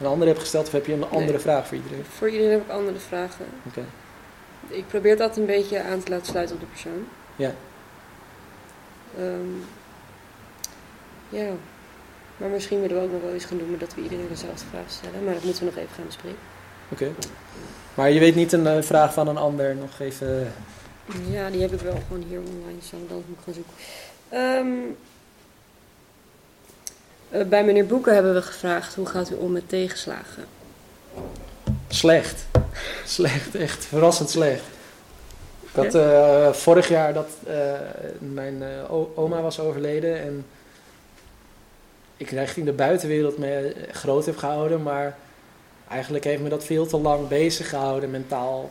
een 0.00 0.06
ander 0.06 0.26
hebt 0.26 0.40
gesteld, 0.40 0.66
of 0.66 0.72
heb 0.72 0.86
je 0.86 0.92
een 0.92 1.04
andere 1.10 1.32
Nee. 1.32 1.38
vraag 1.38 1.66
voor 1.66 1.76
iedereen? 1.76 2.04
Voor 2.04 2.28
iedereen 2.30 2.52
heb 2.52 2.62
ik 2.62 2.70
andere 2.70 2.98
vragen. 2.98 3.44
Oké. 3.66 3.84
Ik 4.68 4.86
probeer 4.88 5.16
dat 5.16 5.36
een 5.36 5.46
beetje 5.46 5.82
aan 5.82 6.02
te 6.02 6.10
laten 6.10 6.26
sluiten 6.26 6.54
op 6.54 6.60
de 6.60 6.66
persoon. 6.66 7.06
Ja. 7.36 7.52
Ehm, 9.18 9.54
ja. 11.28 11.48
Maar 12.36 12.48
misschien 12.48 12.80
willen 12.80 12.96
we 12.96 13.02
ook 13.02 13.12
nog 13.12 13.22
wel 13.22 13.32
eens 13.32 13.44
gaan 13.44 13.58
doen, 13.58 13.70
maar 13.70 13.78
dat 13.78 13.94
we 13.94 14.02
iedereen 14.02 14.28
dezelfde 14.28 14.64
vraag 14.70 14.84
stellen. 14.88 15.24
Maar 15.24 15.34
dat 15.34 15.44
moeten 15.44 15.64
we 15.64 15.70
nog 15.70 15.78
even 15.82 15.94
gaan 15.94 16.06
bespreken. 16.06 16.38
Oké. 16.92 17.12
Maar 17.94 18.10
je 18.10 18.20
weet 18.20 18.34
niet 18.34 18.52
een 18.52 18.66
eh, 18.66 18.82
vraag 18.82 19.12
van 19.12 19.28
een 19.28 19.36
ander 19.36 19.76
nog 19.76 20.00
even. 20.00 20.52
Ja, 21.30 21.50
die 21.50 21.60
heb 21.60 21.72
ik 21.72 21.80
wel 21.80 21.98
gewoon 22.06 22.24
hier 22.28 22.38
online 22.38 22.80
staan. 22.82 23.00
Dan 23.08 23.22
moet 23.26 23.38
ik 23.38 23.44
gaan 23.44 23.54
zoeken. 23.54 23.74
Ehm, 24.28 24.66
eh, 27.28 27.48
bij 27.48 27.64
meneer 27.64 27.86
Boeken 27.86 28.14
hebben 28.14 28.34
we 28.34 28.42
gevraagd 28.42 28.94
hoe 28.94 29.06
gaat 29.06 29.30
u 29.30 29.34
om 29.34 29.52
met 29.52 29.68
tegenslagen? 29.68 30.44
Slecht. 31.88 32.46
Slecht, 33.04 33.54
echt 33.54 33.84
verrassend 33.84 34.30
slecht. 34.30 34.64
Ik 35.60 35.76
had 35.76 35.94
eh, 35.94 36.52
vorig 36.52 36.88
jaar 36.88 37.12
dat 37.12 37.28
mijn 38.18 38.62
oma 39.14 39.40
was 39.40 39.60
overleden 39.60 40.20
en 40.20 40.46
ik 42.16 42.30
richting 42.30 42.66
de 42.66 42.72
buitenwereld 42.72 43.38
me 43.38 43.74
groot 43.90 44.26
heb 44.26 44.36
gehouden, 44.36 44.82
maar 44.82 45.16
eigenlijk 45.90 46.24
heeft 46.24 46.42
me 46.42 46.48
dat 46.48 46.64
veel 46.64 46.86
te 46.86 46.98
lang 47.00 47.28
bezig 47.28 47.68
gehouden 47.68 48.10
mentaal. 48.10 48.70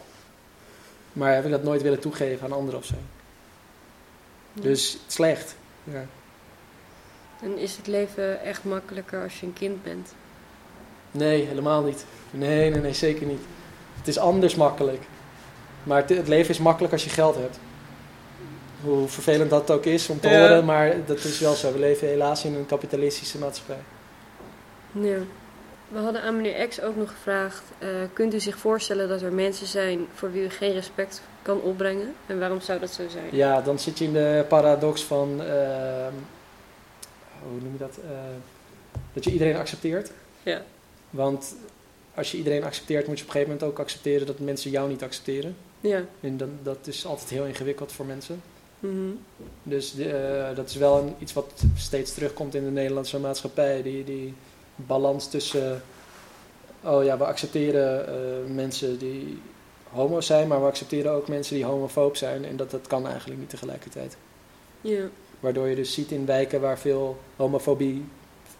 Maar 1.14 1.34
heb 1.34 1.46
ik 1.46 1.52
dat 1.52 1.64
nooit 1.64 1.82
willen 1.82 2.00
toegeven 2.00 2.46
aan 2.46 2.52
anderen 2.58 2.80
of 2.80 2.86
zo. 2.86 2.96
Dus 4.54 4.98
slecht. 5.08 5.56
Ja. 5.84 6.06
En 7.42 7.58
is 7.58 7.78
het 7.78 7.88
leven 7.88 8.42
echt 8.44 8.64
makkelijker 8.64 9.24
als 9.24 9.40
je 9.40 9.46
een 9.46 9.54
kind 9.54 9.84
bent? 9.84 10.14
Nee, 11.12 11.46
helemaal 11.46 11.84
niet. 11.84 12.06
Nee, 12.32 12.70
nee, 12.70 12.82
nee, 12.82 12.94
zeker 12.94 13.26
niet. 13.26 13.42
Het 13.98 14.08
is 14.08 14.18
anders 14.18 14.56
makkelijk. 14.56 15.02
Maar 15.84 15.98
het, 16.02 16.10
het 16.10 16.28
leven 16.28 16.50
is 16.50 16.60
makkelijk 16.60 16.94
als 16.94 17.04
je 17.04 17.10
geld 17.10 17.36
hebt. 17.36 17.60
Hoe 18.84 19.08
vervelend 19.08 19.50
dat 19.50 19.72
ook 19.72 19.86
is 19.86 20.10
om 20.10 20.20
te 20.20 20.30
Ja. 20.30 20.40
horen, 20.40 20.66
maar 20.66 21.06
dat 21.06 21.24
is 21.24 21.40
wel 21.40 21.54
zo. 21.54 21.72
We 21.72 21.80
leven 21.80 22.08
helaas 22.08 22.46
in 22.46 22.54
een 22.56 22.66
kapitalistische 22.66 23.38
maatschappij. 23.38 23.80
Ja. 24.92 25.18
We 25.92 26.00
hadden 26.00 26.22
aan 26.22 26.36
meneer 26.36 26.68
X 26.68 26.82
ook 26.82 26.96
nog 26.96 27.10
gevraagd: 27.10 27.64
eh, 27.78 27.88
kunt 28.14 28.34
u 28.34 28.40
zich 28.40 28.58
voorstellen 28.58 29.10
dat 29.10 29.22
er 29.22 29.34
mensen 29.34 29.68
zijn 29.68 30.08
voor 30.14 30.32
wie 30.32 30.44
u 30.44 30.50
geen 30.50 30.74
respect 30.74 31.22
kan 31.42 31.62
opbrengen? 31.62 32.14
En 32.26 32.40
waarom 32.40 32.62
zou 32.62 32.80
dat 32.80 32.90
zo 32.90 33.08
zijn? 33.08 33.26
Ja, 33.32 33.62
dan 33.62 33.80
zit 33.80 33.98
je 33.98 34.06
in 34.06 34.14
de 34.14 34.46
paradox 34.48 35.04
van, 35.04 35.42
ehm, 35.42 36.14
hoe 37.50 37.62
noem 37.62 37.72
je 37.72 37.78
dat? 37.78 37.98
Eh, 38.04 38.12
dat 39.14 39.24
je 39.24 39.32
iedereen 39.32 39.56
accepteert. 39.56 40.12
Ja. 40.44 40.62
Want 41.10 41.56
als 42.16 42.32
je 42.32 42.38
iedereen 42.38 42.64
accepteert, 42.64 43.08
moet 43.08 43.18
je 43.18 43.24
op 43.24 43.30
een 43.30 43.36
gegeven 43.36 43.54
moment 43.54 43.72
ook 43.72 43.80
accepteren 43.80 44.28
dat 44.28 44.40
mensen 44.40 44.72
jou 44.72 44.90
niet 44.90 45.04
accepteren. 45.04 45.56
Ja. 45.82 46.04
En 46.22 46.38
dan, 46.38 46.50
dat 46.64 46.88
is 46.88 47.06
altijd 47.06 47.30
heel 47.30 47.46
ingewikkeld 47.46 47.92
voor 47.92 48.06
mensen. 48.06 48.42
Mhm. 48.80 49.10
Dus 49.64 49.94
de, 49.94 50.10
eh, 50.10 50.56
dat 50.56 50.70
is 50.70 50.76
wel 50.76 50.98
een, 50.98 51.16
iets 51.20 51.34
wat 51.34 51.64
steeds 51.76 52.14
terugkomt 52.14 52.56
in 52.56 52.64
de 52.64 52.72
Nederlandse 52.72 53.20
maatschappij. 53.20 53.82
Die, 53.82 54.04
die 54.04 54.34
balans 54.86 55.30
tussen, 55.30 55.82
oh 56.84 57.04
ja, 57.04 57.18
we 57.18 57.26
accepteren 57.26 58.08
eh, 58.08 58.54
mensen 58.54 58.98
die 58.98 59.42
homo 59.92 60.22
zijn, 60.22 60.48
maar 60.48 60.60
we 60.60 60.68
accepteren 60.68 61.12
ook 61.12 61.28
mensen 61.28 61.56
die 61.56 61.66
homofoob 61.66 62.16
zijn. 62.16 62.46
En 62.46 62.58
dat, 62.58 62.72
dat 62.72 62.88
kan 62.88 63.08
eigenlijk 63.08 63.40
niet 63.40 63.50
tegelijkertijd. 63.50 64.18
Ja. 64.82 65.04
Waardoor 65.40 65.68
je 65.68 65.76
dus 65.76 65.94
ziet 65.94 66.12
in 66.12 66.26
wijken 66.26 66.62
waar 66.62 66.80
veel 66.80 67.20
homofobie 67.36 68.06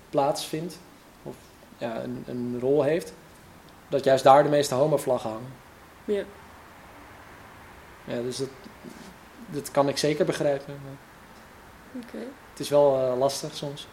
plaatsvindt, 0.10 0.78
of 1.24 1.36
ja, 1.78 2.04
een, 2.04 2.24
een 2.28 2.58
rol 2.60 2.84
heeft, 2.84 3.14
dat 3.90 4.04
juist 4.04 4.24
daar 4.24 4.44
de 4.44 4.50
meeste 4.50 4.76
homovlaggen 4.76 5.30
hangen. 5.30 5.54
Ja. 6.06 6.24
Ja, 8.06 8.22
dus 8.22 8.38
dat, 8.38 8.50
dat 9.46 9.72
kan 9.72 9.90
ik 9.90 9.98
zeker 9.98 10.26
begrijpen. 10.26 10.80
Oké. 11.96 12.18
Het 12.52 12.60
is 12.60 12.70
wel 12.70 12.96
eh, 12.96 13.18
lastig 13.18 13.56
soms. 13.56 13.88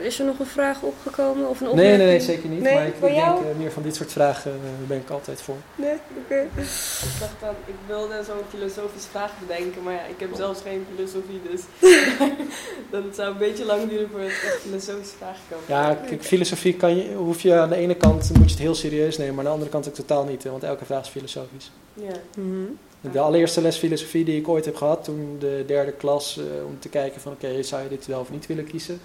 Is 0.00 0.18
er 0.18 0.24
nog 0.24 0.38
een 0.38 0.46
vraag 0.46 0.82
opgekomen 0.82 1.48
of 1.48 1.60
een 1.60 1.66
Nee, 1.66 1.70
opmerking? 1.74 1.98
nee, 1.98 2.06
nee, 2.06 2.20
zeker 2.20 2.48
niet. 2.48 2.60
Nee, 2.62 2.74
maar 2.74 2.86
ik, 2.86 3.00
denk 3.00 3.14
jou? 3.14 3.38
eh, 3.38 3.56
meer 3.58 3.72
van 3.72 3.82
dit 3.82 3.94
soort 3.96 4.12
vragen 4.12 4.50
eh, 4.52 4.88
ben 4.88 4.98
ik 4.98 5.10
altijd 5.10 5.42
voor. 5.42 5.56
Nee, 5.74 5.94
oké. 6.24 6.40
Ik 6.56 7.18
dacht 7.20 7.34
dan, 7.40 7.54
ik 7.66 7.74
wilde 7.86 8.22
zo'n 8.26 8.34
filosofische 8.50 9.08
vraag 9.08 9.32
bedenken, 9.46 9.82
maar 9.82 9.92
ja, 9.92 10.04
ik 10.04 10.20
heb 10.20 10.28
zelfs 10.34 10.60
geen 10.60 10.86
filosofie, 10.94 11.40
dus 11.50 11.60
dan 12.90 13.02
het 13.04 13.14
zou 13.14 13.32
een 13.32 13.38
beetje 13.38 13.64
lang 13.64 13.88
duren 13.88 14.08
voor 14.10 14.20
het 14.20 14.28
echt 14.28 14.58
filosofische 14.60 15.16
vragen 15.16 15.40
komen. 15.48 15.64
Ja, 15.66 15.94
kijk, 15.94 16.22
filosofie 16.24 16.74
kan 16.74 16.96
je, 16.96 17.14
hoef 17.14 17.40
je 17.40 17.54
aan 17.54 17.68
de 17.68 17.76
ene 17.76 17.94
kant 17.94 18.30
moet 18.34 18.44
je 18.44 18.50
het 18.50 18.58
heel 18.62 18.74
serieus 18.74 19.18
nemen, 19.18 19.34
maar 19.34 19.44
aan 19.44 19.50
de 19.50 19.56
andere 19.56 19.70
kant 19.70 19.88
ook 19.88 19.94
totaal 19.94 20.24
niet, 20.24 20.44
want 20.44 20.62
elke 20.62 20.84
vraag 20.84 21.02
is 21.02 21.08
filosofisch. 21.08 21.70
Ja. 21.94 22.12
Mhm. 22.36 22.64
De 23.12 23.18
allereerste 23.20 23.60
les 23.60 23.76
filosofie 23.76 24.24
die 24.24 24.38
ik 24.38 24.48
ooit 24.48 24.64
heb 24.64 24.76
gehad, 24.76 25.04
toen 25.04 25.36
de 25.38 25.64
derde 25.66 25.92
klas, 25.92 26.38
eh, 26.38 26.66
om 26.66 26.76
te 26.78 26.88
kijken 26.88 27.20
van 27.20 27.32
oké, 27.32 27.62
zou 27.62 27.82
je 27.82 27.88
dit 27.88 28.06
wel 28.06 28.20
of 28.20 28.30
niet 28.30 28.46
willen 28.46 28.66
kiezen, 28.66 29.00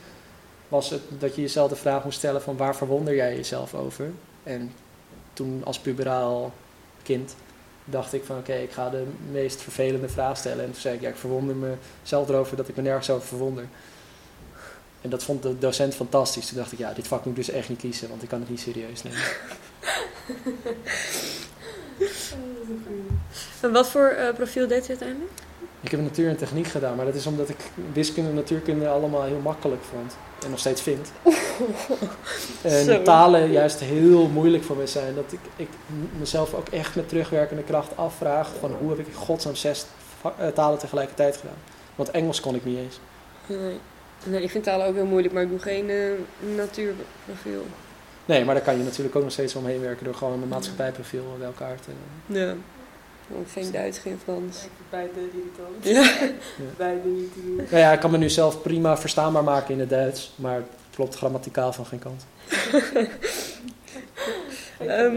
was 0.67 0.89
het 0.89 1.01
dat 1.19 1.35
je 1.35 1.41
jezelf 1.41 1.69
de 1.69 1.75
vraag 1.75 2.03
moest 2.03 2.17
stellen 2.17 2.41
van 2.41 2.57
waar 2.57 2.75
verwonder 2.75 3.15
jij 3.15 3.35
jezelf 3.35 3.73
over? 3.73 4.11
En 4.43 4.71
toen 5.33 5.61
als 5.65 5.79
puberaal 5.79 6.53
kind 7.03 7.35
dacht 7.85 8.13
ik 8.13 8.23
van 8.23 8.37
oké, 8.37 8.53
ik 8.53 8.71
ga 8.71 8.89
de 8.89 9.03
meest 9.31 9.61
vervelende 9.61 10.09
vraag 10.09 10.37
stellen. 10.37 10.65
En 10.65 10.71
toen 10.71 10.81
zei 10.81 10.95
ik, 10.95 11.01
ja, 11.01 11.09
ik 11.09 11.15
verwonder 11.15 11.55
mezelf 11.55 12.29
erover 12.29 12.57
dat 12.57 12.67
ik 12.67 12.75
me 12.75 12.81
nergens 12.81 13.09
over 13.09 13.27
verwonder. 13.27 13.67
En 15.01 15.09
dat 15.09 15.23
vond 15.23 15.43
de 15.43 15.57
docent 15.57 15.95
fantastisch. 15.95 16.47
Toen 16.47 16.57
dacht 16.57 16.71
ik, 16.71 16.77
ja, 16.77 16.93
dit 16.93 17.07
vak 17.07 17.25
moet 17.25 17.37
ik 17.37 17.45
dus 17.45 17.55
echt 17.55 17.69
niet 17.69 17.79
kiezen, 17.79 18.09
want 18.09 18.23
ik 18.23 18.29
kan 18.29 18.39
het 18.39 18.49
niet 18.49 18.59
serieus 18.59 19.03
nemen. 19.03 19.19
En 23.61 23.71
wat 23.71 23.89
voor 23.89 24.07
eh, 24.07 24.33
profiel 24.33 24.67
deed 24.67 24.85
u 24.85 24.89
uiteindelijk? 24.89 25.31
Ik 25.85 25.91
heb 25.91 26.01
natuur 26.01 26.29
en 26.29 26.37
techniek 26.37 26.67
gedaan, 26.67 26.95
maar 26.95 27.05
dat 27.05 27.15
is 27.15 27.25
omdat 27.25 27.49
ik 27.49 27.57
wiskunde 27.93 28.29
en 28.29 28.35
natuurkunde 28.35 28.87
allemaal 28.87 29.23
heel 29.23 29.39
makkelijk 29.39 29.81
vond. 29.83 30.17
En 30.43 30.49
nog 30.49 30.59
steeds 30.59 30.81
vind. 30.81 31.11
en 32.61 33.03
talen 33.03 33.51
juist 33.51 33.79
heel 33.79 34.27
moeilijk 34.27 34.63
voor 34.63 34.75
mij 34.75 34.87
zijn. 34.87 35.15
Dat 35.15 35.31
ik, 35.33 35.39
ik 35.55 35.67
mezelf 36.19 36.53
ook 36.53 36.67
echt 36.67 36.95
met 36.95 37.09
terugwerkende 37.09 37.63
kracht 37.63 37.97
afvraag 37.97 38.51
van 38.59 38.71
hoe 38.79 38.89
heb 38.89 38.99
ik 38.99 39.07
in 39.07 39.13
godsnaam 39.13 39.55
zes 39.55 39.85
eh, 40.37 40.47
talen 40.47 40.79
tegelijkertijd 40.79 41.37
gedaan. 41.37 41.57
Want 41.95 42.11
Engels 42.11 42.39
kon 42.39 42.55
ik 42.55 42.65
niet 42.65 42.77
eens. 42.77 42.99
Nee. 43.47 43.79
nee, 44.23 44.41
ik 44.41 44.49
vind 44.49 44.63
talen 44.63 44.87
ook 44.87 44.95
heel 44.95 45.05
moeilijk, 45.05 45.33
maar 45.33 45.43
ik 45.43 45.49
doe 45.49 45.59
geen 45.59 45.89
eh, 45.89 45.97
natuurprofiel. 46.55 47.65
Nee, 48.25 48.45
maar 48.45 48.55
daar 48.55 48.63
kan 48.63 48.77
je 48.77 48.83
natuurlijk 48.83 49.15
ook 49.15 49.23
nog 49.23 49.31
steeds 49.31 49.55
omheen 49.55 49.81
werken 49.81 50.05
door 50.05 50.15
gewoon 50.15 50.41
een 50.41 50.47
maatschappijprofiel 50.47 51.35
bij 51.37 51.47
elkaar 51.47 51.75
te... 51.79 51.91
Ja. 52.25 52.55
Ook 53.33 53.49
geen 53.51 53.71
Duits, 53.71 53.97
geen 53.97 54.19
Frans. 54.23 54.57
Beide 54.89 55.11
irritant. 55.19 56.09
Ja. 56.19 56.29
Beide 56.77 57.07
niet 57.07 57.33
te 57.33 57.41
doen. 57.41 57.55
Nou 57.55 57.77
ja, 57.77 57.91
ik 57.91 57.99
kan 57.99 58.11
me 58.11 58.17
nu 58.17 58.29
zelf 58.29 58.61
prima 58.61 58.97
verstaanbaar 58.97 59.43
maken 59.43 59.73
in 59.73 59.79
het 59.79 59.89
Duits, 59.89 60.31
maar 60.35 60.55
het 60.55 60.65
klopt 60.95 61.15
grammaticaal 61.15 61.73
van 61.73 61.85
geen 61.85 61.99
kant. 61.99 62.25
Ehm, 64.79 65.15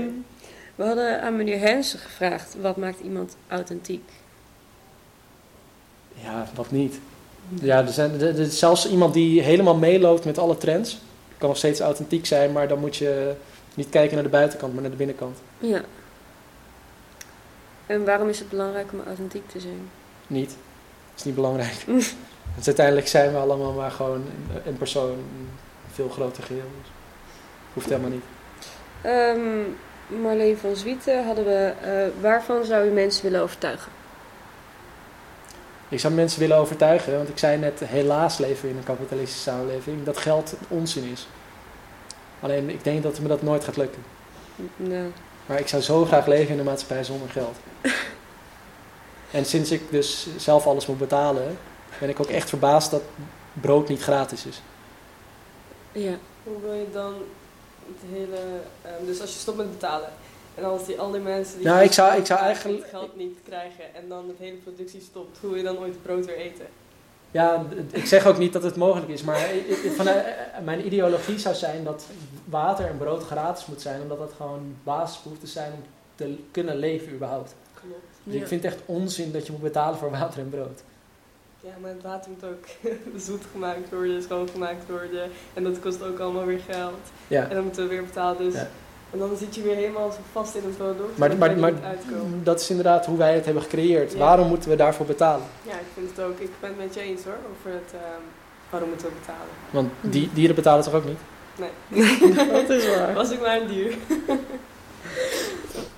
we 0.75 0.85
hadden 0.85 1.23
aan 1.23 1.37
meneer 1.37 1.59
Hensen 1.59 1.99
gevraagd, 1.99 2.57
wat 2.61 2.77
maakt 2.77 3.01
iemand 3.01 3.37
authentiek? 3.49 4.11
Ja, 6.15 6.49
wat 6.55 6.71
niet. 6.71 7.01
Ja, 7.49 7.79
er 7.87 7.93
zijn, 7.93 8.21
er, 8.21 8.41
er 8.41 8.47
zelfs 8.47 8.91
iemand 8.91 9.15
die 9.15 9.43
helemaal 9.43 9.77
meeloopt 9.77 10.25
met 10.25 10.39
alle 10.39 10.57
trends. 10.57 10.99
Kan 11.39 11.49
nog 11.49 11.59
steeds 11.59 11.81
authentiek 11.81 12.27
zijn, 12.27 12.53
maar 12.53 12.69
dan 12.69 12.79
moet 12.79 12.97
je 12.97 13.35
niet 13.75 13.89
kijken 13.89 14.15
naar 14.15 14.25
de 14.25 14.31
buitenkant, 14.31 14.73
maar 14.73 14.83
naar 14.83 14.91
de 14.91 14.97
binnenkant. 14.97 15.39
Ja. 15.59 15.81
En 17.89 18.05
waarom 18.05 18.29
is 18.29 18.39
het 18.39 18.49
belangrijk 18.49 18.93
om 18.93 19.01
authentiek 19.07 19.49
te 19.49 19.61
zijn? 19.61 19.91
Niet. 20.27 20.49
Dat 20.49 20.57
is 21.19 21.25
niet 21.25 21.35
belangrijk. 21.35 21.75
Dus 22.57 22.67
uiteindelijk 22.67 23.09
zijn 23.09 23.33
we 23.33 23.39
allemaal 23.39 23.73
maar 23.73 23.91
gewoon 23.91 24.25
een- 24.65 24.77
persoon, 24.77 25.11
een 25.11 25.49
veel 25.93 26.09
groter 26.09 26.43
geheel. 26.43 26.71
Dus 26.83 26.91
hoeft 27.73 27.89
helemaal 27.89 28.11
niet. 28.11 28.23
Ehm, 29.03 30.21
Marleen 30.23 30.59
van 30.59 30.77
Zwieten 30.77 31.25
hadden 31.27 31.45
we. 31.45 31.73
eh, 31.83 32.23
waarvan 32.23 32.65
zou 32.65 32.87
u 32.89 32.91
mensen 32.91 33.23
willen 33.23 33.41
overtuigen? 33.43 33.93
Ik 35.89 36.01
zou 36.01 36.15
mensen 36.15 36.41
willen 36.41 36.57
overtuigen, 36.57 37.17
want 37.17 37.29
ik 37.29 37.39
zei 37.39 37.59
net, 37.59 37.81
helaas 37.85 38.39
leven 38.39 38.63
we 38.65 38.71
in 38.71 38.77
een 38.77 38.85
kapitalistische 38.85 39.43
samenleving, 39.51 40.05
dat 40.05 40.17
geld 40.19 40.55
onzin 40.69 41.05
is. 41.13 41.29
Alleen 42.41 42.71
ik 42.71 42.85
denk 42.85 43.03
dat 43.03 43.21
me 43.21 43.29
dat 43.29 43.43
nooit 43.43 43.65
gaat 43.65 43.77
lukken. 43.77 44.03
Nou, 44.77 45.11
Maar 45.49 45.59
ik 45.59 45.69
zou 45.69 45.83
zo 45.83 46.05
graag 46.05 46.27
leven 46.27 46.53
in 46.53 46.59
een 46.59 46.65
maatschappij 46.65 47.05
zonder 47.05 47.29
geld. 47.29 47.57
En 49.31 49.45
sinds 49.45 49.71
ik 49.71 49.83
dus 49.91 50.27
zelf 50.37 50.67
alles 50.67 50.87
moet 50.87 50.99
betalen, 50.99 51.59
ben 52.01 52.09
ik 52.09 52.21
ook 52.21 52.27
echt 52.29 52.49
verbaasd 52.49 52.91
dat 52.91 53.03
brood 53.53 53.89
niet 53.89 54.03
gratis 54.03 54.47
is. 54.47 54.61
ja. 55.93 56.15
Hoe 56.45 56.61
wil 56.63 56.73
je 56.73 56.87
dan 56.93 57.15
het 57.87 58.11
hele... 58.13 58.39
ehm, 58.83 59.05
dus 59.07 59.21
als 59.21 59.33
je 59.33 59.39
stopt 59.39 59.57
met 59.57 59.71
betalen. 59.71 60.09
En 60.55 60.65
als 60.65 60.87
die 60.87 60.99
al 61.01 61.11
die 61.11 61.21
mensen 61.21 61.57
die... 61.59 61.67
Nou, 61.67 61.83
ik 61.83 61.93
zou- 61.93 62.19
ik 62.19 62.27
zou 62.27 62.41
eigenlijk- 62.41 62.81
het 62.83 62.91
geld 62.91 63.17
niet 63.17 63.39
krijgen 63.45 63.95
en 63.95 64.09
dan 64.09 64.29
het 64.29 64.37
hele 64.39 64.57
productie 64.57 65.01
stopt. 65.01 65.39
Hoe 65.41 65.49
wil 65.51 65.59
je 65.59 65.65
dan 65.65 65.79
ooit 65.79 66.03
brood 66.03 66.27
weer 66.27 66.37
eten? 66.37 66.67
Ja, 67.31 67.65
ik 67.93 68.07
zeg 68.07 68.27
ook 68.27 68.39
niet 68.39 68.53
dat 68.53 68.63
het 68.63 68.77
mogelijk 68.77 69.09
is, 69.11 69.23
maar 69.23 69.47
vanuit, 69.97 70.25
eh, 70.25 70.33
mijn 70.65 70.87
ideologie 70.87 71.39
zou 71.39 71.55
zijn 71.55 71.85
dat 71.85 72.07
water 72.45 72.87
en 72.87 72.99
brood 72.99 73.25
gratis 73.25 73.67
moet 73.67 73.81
zijn, 73.81 74.01
omdat 74.03 74.19
dat 74.19 74.33
gewoon 74.37 74.75
basisbehoeften 74.83 75.49
zijn 75.49 75.73
om 75.73 75.83
te 76.15 76.37
kunnen 76.51 76.77
leven 76.77 77.13
überhaupt. 77.13 77.55
Klopt. 77.75 77.95
Dus 78.23 78.35
Ja. 78.35 78.41
ik 78.41 78.47
vind 78.47 78.63
het 78.63 78.73
echt 78.73 78.83
onzin 78.87 79.33
dat 79.33 79.47
je 79.47 79.53
moet 79.53 79.63
betalen 79.63 79.99
voor 79.99 80.11
water 80.11 80.41
en 80.41 80.49
brood. 80.49 80.81
Ja, 81.61 81.71
maar 81.81 81.91
het 81.91 82.03
water 82.03 82.31
moet 82.31 82.45
ook 82.51 82.91
zoet 83.27 83.43
gemaakt 83.53 83.91
worden, 83.91 84.23
schoongemaakt 84.23 84.89
worden. 84.89 85.31
En 85.55 85.65
dat 85.65 85.81
kost 85.81 86.03
ook 86.03 86.19
allemaal 86.19 86.45
weer 86.45 86.61
geld. 86.69 87.01
Ja. 87.29 87.49
En 87.49 87.55
dan 87.55 87.65
moeten 87.65 87.83
we 87.83 87.89
weer 87.89 88.05
betalen. 88.05 88.39
Dus. 88.45 88.55
Ja. 88.55 88.69
En 89.11 89.19
dan 89.19 89.37
zit 89.37 89.55
je 89.55 89.63
weer 89.63 89.75
helemaal 89.75 90.13
vast 90.33 90.55
in 90.55 90.63
het 90.65 90.77
product. 90.77 91.19
Maar, 91.59 91.73
dat 92.43 92.61
is 92.61 92.71
inderdaad 92.71 93.07
hoe 93.07 93.19
wij 93.19 93.35
het 93.35 93.45
hebben 93.45 93.63
gecreëerd. 93.63 94.13
Ja. 94.13 94.19
Waarom 94.19 94.49
moeten 94.49 94.71
we 94.71 94.77
daarvoor 94.77 95.07
betalen? 95.07 95.47
Ja, 95.63 95.73
ik 95.73 95.87
vind 95.95 96.11
het 96.11 96.21
ook. 96.21 96.39
Ik 96.39 96.51
ben 96.61 96.69
het 96.71 96.79
met 96.79 96.95
je 96.95 97.01
eens 97.01 97.25
hoor. 97.25 97.37
Over 97.51 97.71
het 97.71 97.93
ehm, 97.93 98.23
waarom 98.71 98.89
moeten 98.89 99.09
we 99.09 99.15
betalen. 99.21 99.53
Want 99.71 99.91
die, 100.01 100.31
dieren 100.33 100.55
betalen 100.55 100.85
toch 100.85 100.95
ook 100.95 101.05
niet? 101.05 101.19
Nee. 101.57 102.53
Dat 102.53 102.71
is 102.71 102.89
waar. 102.89 103.15
Was 103.15 103.31
ik 103.31 103.41
maar 103.41 103.61
een 103.61 103.67
dier. 103.67 103.95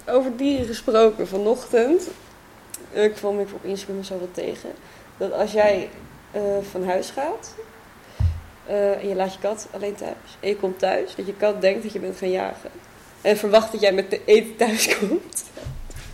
Over 0.07 0.37
dieren 0.37 0.67
gesproken, 0.67 1.29
vanochtend 1.29 2.09
eh, 2.93 3.15
kwam 3.15 3.41
ik 3.41 3.49
op 3.53 3.65
Instagram 3.65 4.03
zo 4.03 4.19
wat 4.19 4.35
tegen. 4.35 4.71
Dat 5.17 5.33
als 5.33 5.53
jij 5.53 5.91
eh, 6.31 6.43
van 6.71 6.85
huis 6.85 7.11
gaat 7.11 7.55
eh, 8.67 9.03
en 9.03 9.09
je 9.09 9.15
laat 9.15 9.33
je 9.33 9.41
kat 9.41 9.69
alleen 9.71 9.95
thuis 9.95 10.37
en 10.41 10.49
je 10.49 10.57
komt 10.57 10.79
thuis, 10.79 11.15
dat 11.15 11.27
je 11.27 11.35
kat 11.37 11.61
denkt 11.61 11.83
dat 11.83 11.93
je 11.93 11.99
bent 11.99 12.17
gaan 12.17 12.31
jagen. 12.31 12.71
En 13.21 13.37
verwacht 13.37 13.73
dat 13.73 13.81
jij 13.81 13.93
met 13.93 14.11
de 14.11 14.21
eten 14.25 14.57
thuis 14.57 14.99
komt. 14.99 15.45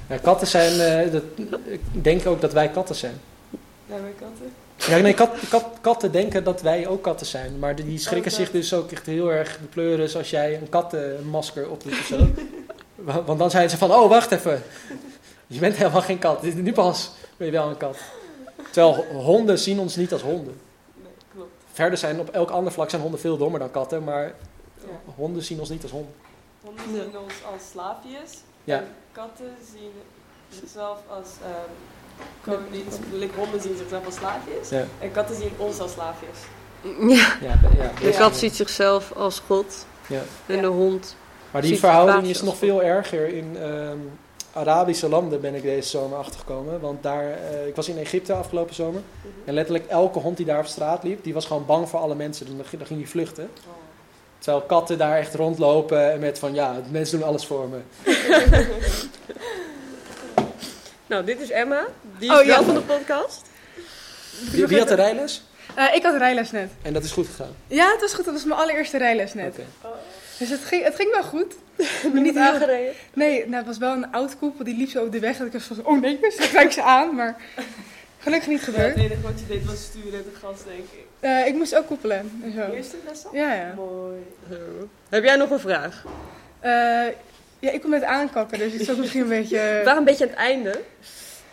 Ja, 0.09 0.17
katten 0.17 0.47
zijn, 0.47 0.81
eh, 0.81 1.13
dat, 1.13 1.23
ik 1.65 1.81
denk 2.05 2.27
ook 2.27 2.41
dat 2.41 2.53
wij 2.53 2.69
katten 2.71 2.95
zijn. 2.95 3.21
Ja, 3.87 3.97
mijn 3.97 4.15
katten. 4.21 4.53
Ja, 4.97 5.03
nee, 5.03 5.15
kat, 5.15 5.31
kat, 5.49 5.65
katten 5.81 6.13
denken 6.13 6.45
dat 6.45 6.63
wij 6.63 6.87
ook 6.87 7.03
katten 7.03 7.27
zijn. 7.27 7.59
Maar 7.59 7.75
die 7.75 7.99
schrikken 7.99 8.31
Oh, 8.33 8.37
zich 8.39 8.47
dat. 8.51 8.61
dus 8.61 8.75
ook 8.75 8.91
echt 8.93 9.07
heel 9.07 9.33
erg 9.33 9.59
de 9.61 9.67
pleuren 9.67 10.17
als 10.17 10.31
jij 10.31 10.57
een 10.57 10.69
kattenmasker 10.69 11.69
opdoet 11.71 11.93
of 11.93 12.07
zo. 12.07 12.17
Wa- 12.95 13.23
Want 13.23 13.39
dan 13.39 13.51
zijn 13.51 13.71
ze 13.71 13.77
van, 13.79 13.93
oh 13.93 14.09
wacht 14.09 14.33
even. 14.33 14.63
Je 15.47 15.59
bent 15.59 15.77
helemaal 15.77 16.03
geen 16.03 16.19
kat. 16.19 16.43
Nu 16.43 16.73
pas 16.73 17.11
ben 17.37 17.47
je 17.47 17.53
wel 17.53 17.69
een 17.69 17.77
kat. 17.77 17.97
Terwijl 18.71 19.05
honden 19.13 19.59
zien 19.59 19.79
ons 19.79 19.97
niet 19.97 20.13
als 20.13 20.23
honden. 20.23 20.55
Nee, 21.03 21.13
klopt. 21.35 21.51
Verder 21.73 21.99
zijn 21.99 22.21
op 22.21 22.29
elk 22.31 22.51
ander 22.51 22.73
vlak 22.73 22.91
zijn 22.91 23.03
honden 23.03 23.21
veel 23.21 23.37
dommer 23.37 23.61
dan 23.61 23.71
katten. 23.71 24.05
Maar 24.05 24.25
Ja. 24.25 25.13
honden 25.17 25.43
zien 25.43 25.61
ons 25.61 25.69
niet 25.69 25.83
als 25.83 25.93
honden. 25.93 26.13
Honden 26.67 26.85
zien 27.13 27.19
ons 27.19 27.35
als 27.53 27.63
slaafjes. 27.71 28.31
Ja. 28.65 28.77
En 28.79 28.87
katten 29.13 29.57
zien 29.73 29.93
zichzelf 30.61 30.99
als... 31.09 31.29
ehm 31.43 31.71
like, 33.13 33.39
honden 33.39 33.61
zien 33.61 33.77
zichzelf 33.77 34.05
als 34.07 34.15
slaafjes. 34.15 34.69
Ja. 34.69 34.85
En 34.99 35.13
katten 35.13 35.37
zien 35.37 35.51
ons 35.57 35.79
als 35.81 35.93
slaafjes. 35.93 36.39
Ja, 37.17 37.37
Ja, 37.41 37.59
ja, 37.77 37.91
de 38.01 38.15
kat 38.19 38.37
ziet 38.37 38.57
zichzelf 38.57 39.13
als 39.13 39.43
God 39.47 39.87
Ja. 40.09 40.21
en 40.47 40.55
Ja. 40.55 40.61
de 40.61 40.67
hond. 40.67 41.17
Maar 41.51 41.61
die 41.63 41.71
Ziet 41.71 41.81
verhouding 41.81 42.27
is 42.27 42.43
nog 42.43 42.57
veel 42.57 42.83
erger 42.83 43.29
in 43.29 43.57
ehm, 43.57 43.99
Arabische 44.53 45.09
landen 45.09 45.41
ben 45.41 45.55
ik 45.55 45.63
deze 45.63 45.89
zomer 45.89 46.19
achtergekomen. 46.19 46.81
Want 46.81 47.03
daar, 47.03 47.31
eh, 47.31 47.67
ik 47.67 47.77
was 47.77 47.89
in 47.89 47.99
Egypte 47.99 48.33
afgelopen 48.33 48.75
zomer. 48.75 49.01
En 49.45 49.55
letterlijk 49.55 49.87
elke 49.87 50.19
hond 50.19 50.37
die 50.37 50.47
daar 50.47 50.59
op 50.59 50.67
straat 50.67 51.03
liep, 51.03 51.25
die 51.25 51.35
was 51.35 51.47
gewoon 51.47 51.67
bang 51.67 51.89
voor 51.89 52.01
alle 52.01 52.15
mensen. 52.15 52.47
Dan, 52.47 52.65
ging- 52.65 52.79
dan 52.79 52.87
ging 52.87 52.99
die 52.99 53.09
vluchten. 53.09 53.45
Oh. 53.45 53.73
Terwijl 54.47 54.67
katten 54.67 54.99
daar 54.99 55.17
echt 55.19 55.35
rondlopen 55.35 56.13
en 56.13 56.21
met 56.21 56.39
van 56.39 56.55
ja, 56.55 56.77
mensen 56.91 57.19
doen 57.19 57.29
alles 57.29 57.47
voor 57.47 57.69
me. 57.69 57.79
Nou, 61.07 61.25
dit 61.25 61.41
is 61.41 61.51
Emma. 61.51 61.87
Die 62.19 62.31
Oh, 62.33 62.41
is 62.41 62.47
wel 62.47 62.59
ja. 62.61 62.65
van 62.65 62.75
de 62.75 62.81
podcast. 62.81 63.43
Wie, 64.51 64.67
wie 64.67 64.79
had 64.79 64.89
de 64.89 64.95
rijles? 64.95 65.43
Eh, 65.75 65.95
ik 65.95 66.03
had 66.03 66.17
rijles 66.17 66.51
net. 66.51 66.71
En 66.83 66.93
dat 66.93 67.05
is 67.05 67.11
goed 67.13 67.27
gegaan. 67.27 67.55
Ja, 67.67 67.91
het 67.93 68.01
was 68.01 68.15
goed. 68.15 68.25
Dat 68.25 68.35
was 68.35 68.45
mijn 68.45 68.61
allereerste 68.61 68.99
rijles 68.99 69.35
net. 69.35 69.57
Dus 70.39 70.49
het 70.51 70.61
ging, 70.65 70.85
het 70.85 70.95
ging 70.95 71.13
wel 71.13 71.23
goed. 71.23 71.55
Niet 72.13 72.23
niet 72.23 72.35
heel- 72.35 72.43
aangereden. 72.43 72.93
Nee, 73.15 73.41
nou, 73.45 73.55
het 73.57 73.67
was 73.67 73.79
wel 73.79 73.93
een 73.93 74.13
oud 74.13 74.39
koepel 74.39 74.65
die 74.65 74.77
liep 74.77 74.89
zo 74.91 75.05
op 75.05 75.13
de 75.13 75.19
weg. 75.19 75.37
Dat 75.37 75.47
ik 75.47 75.53
was 75.53 75.63
van, 75.63 75.85
oh 75.87 76.01
nee, 76.01 76.19
dus 76.21 76.37
dan 76.37 76.49
kijk 76.49 76.73
ze 76.73 76.83
aan. 76.83 77.15
Maar 77.15 77.37
gelukkig 78.19 78.49
niet 78.49 78.61
Ja, 78.61 78.67
het 78.67 78.75
gebeurd. 78.75 78.97
enige 78.97 79.21
wat 79.21 79.39
je 79.39 79.47
deed 79.47 79.65
was 79.65 79.83
sturen 79.83 80.11
de 80.25 80.33
gas, 80.41 80.59
denk 80.65 80.79
ik. 80.93 81.06
Eh, 81.21 81.47
ik 81.47 81.55
moest 81.55 81.77
ook 81.77 81.87
koppelen 81.87 82.41
en 82.45 82.53
zo. 82.53 82.73
Eerste 82.73 82.97
les? 83.07 83.23
Ja, 83.33 83.55
ja. 83.55 83.73
Mooi. 83.77 84.27
Heb 85.09 85.25
jij 85.25 85.37
nog 85.37 85.51
een 85.51 85.59
vraag? 85.61 86.05
Eh, 86.61 86.71
ja, 87.59 87.71
ik 87.71 87.81
kom 87.81 87.91
net 87.91 88.03
aankakken, 88.03 88.59
dus 88.59 88.73
het 88.73 88.81
is 88.81 88.91
ook 88.91 88.97
misschien 88.97 89.23
een 89.23 89.29
beetje... 89.29 89.59
We 89.79 89.81
waren 89.85 89.99
een 89.99 90.05
beetje 90.05 90.25
aan 90.25 90.31
het 90.31 90.39
einde. 90.39 90.81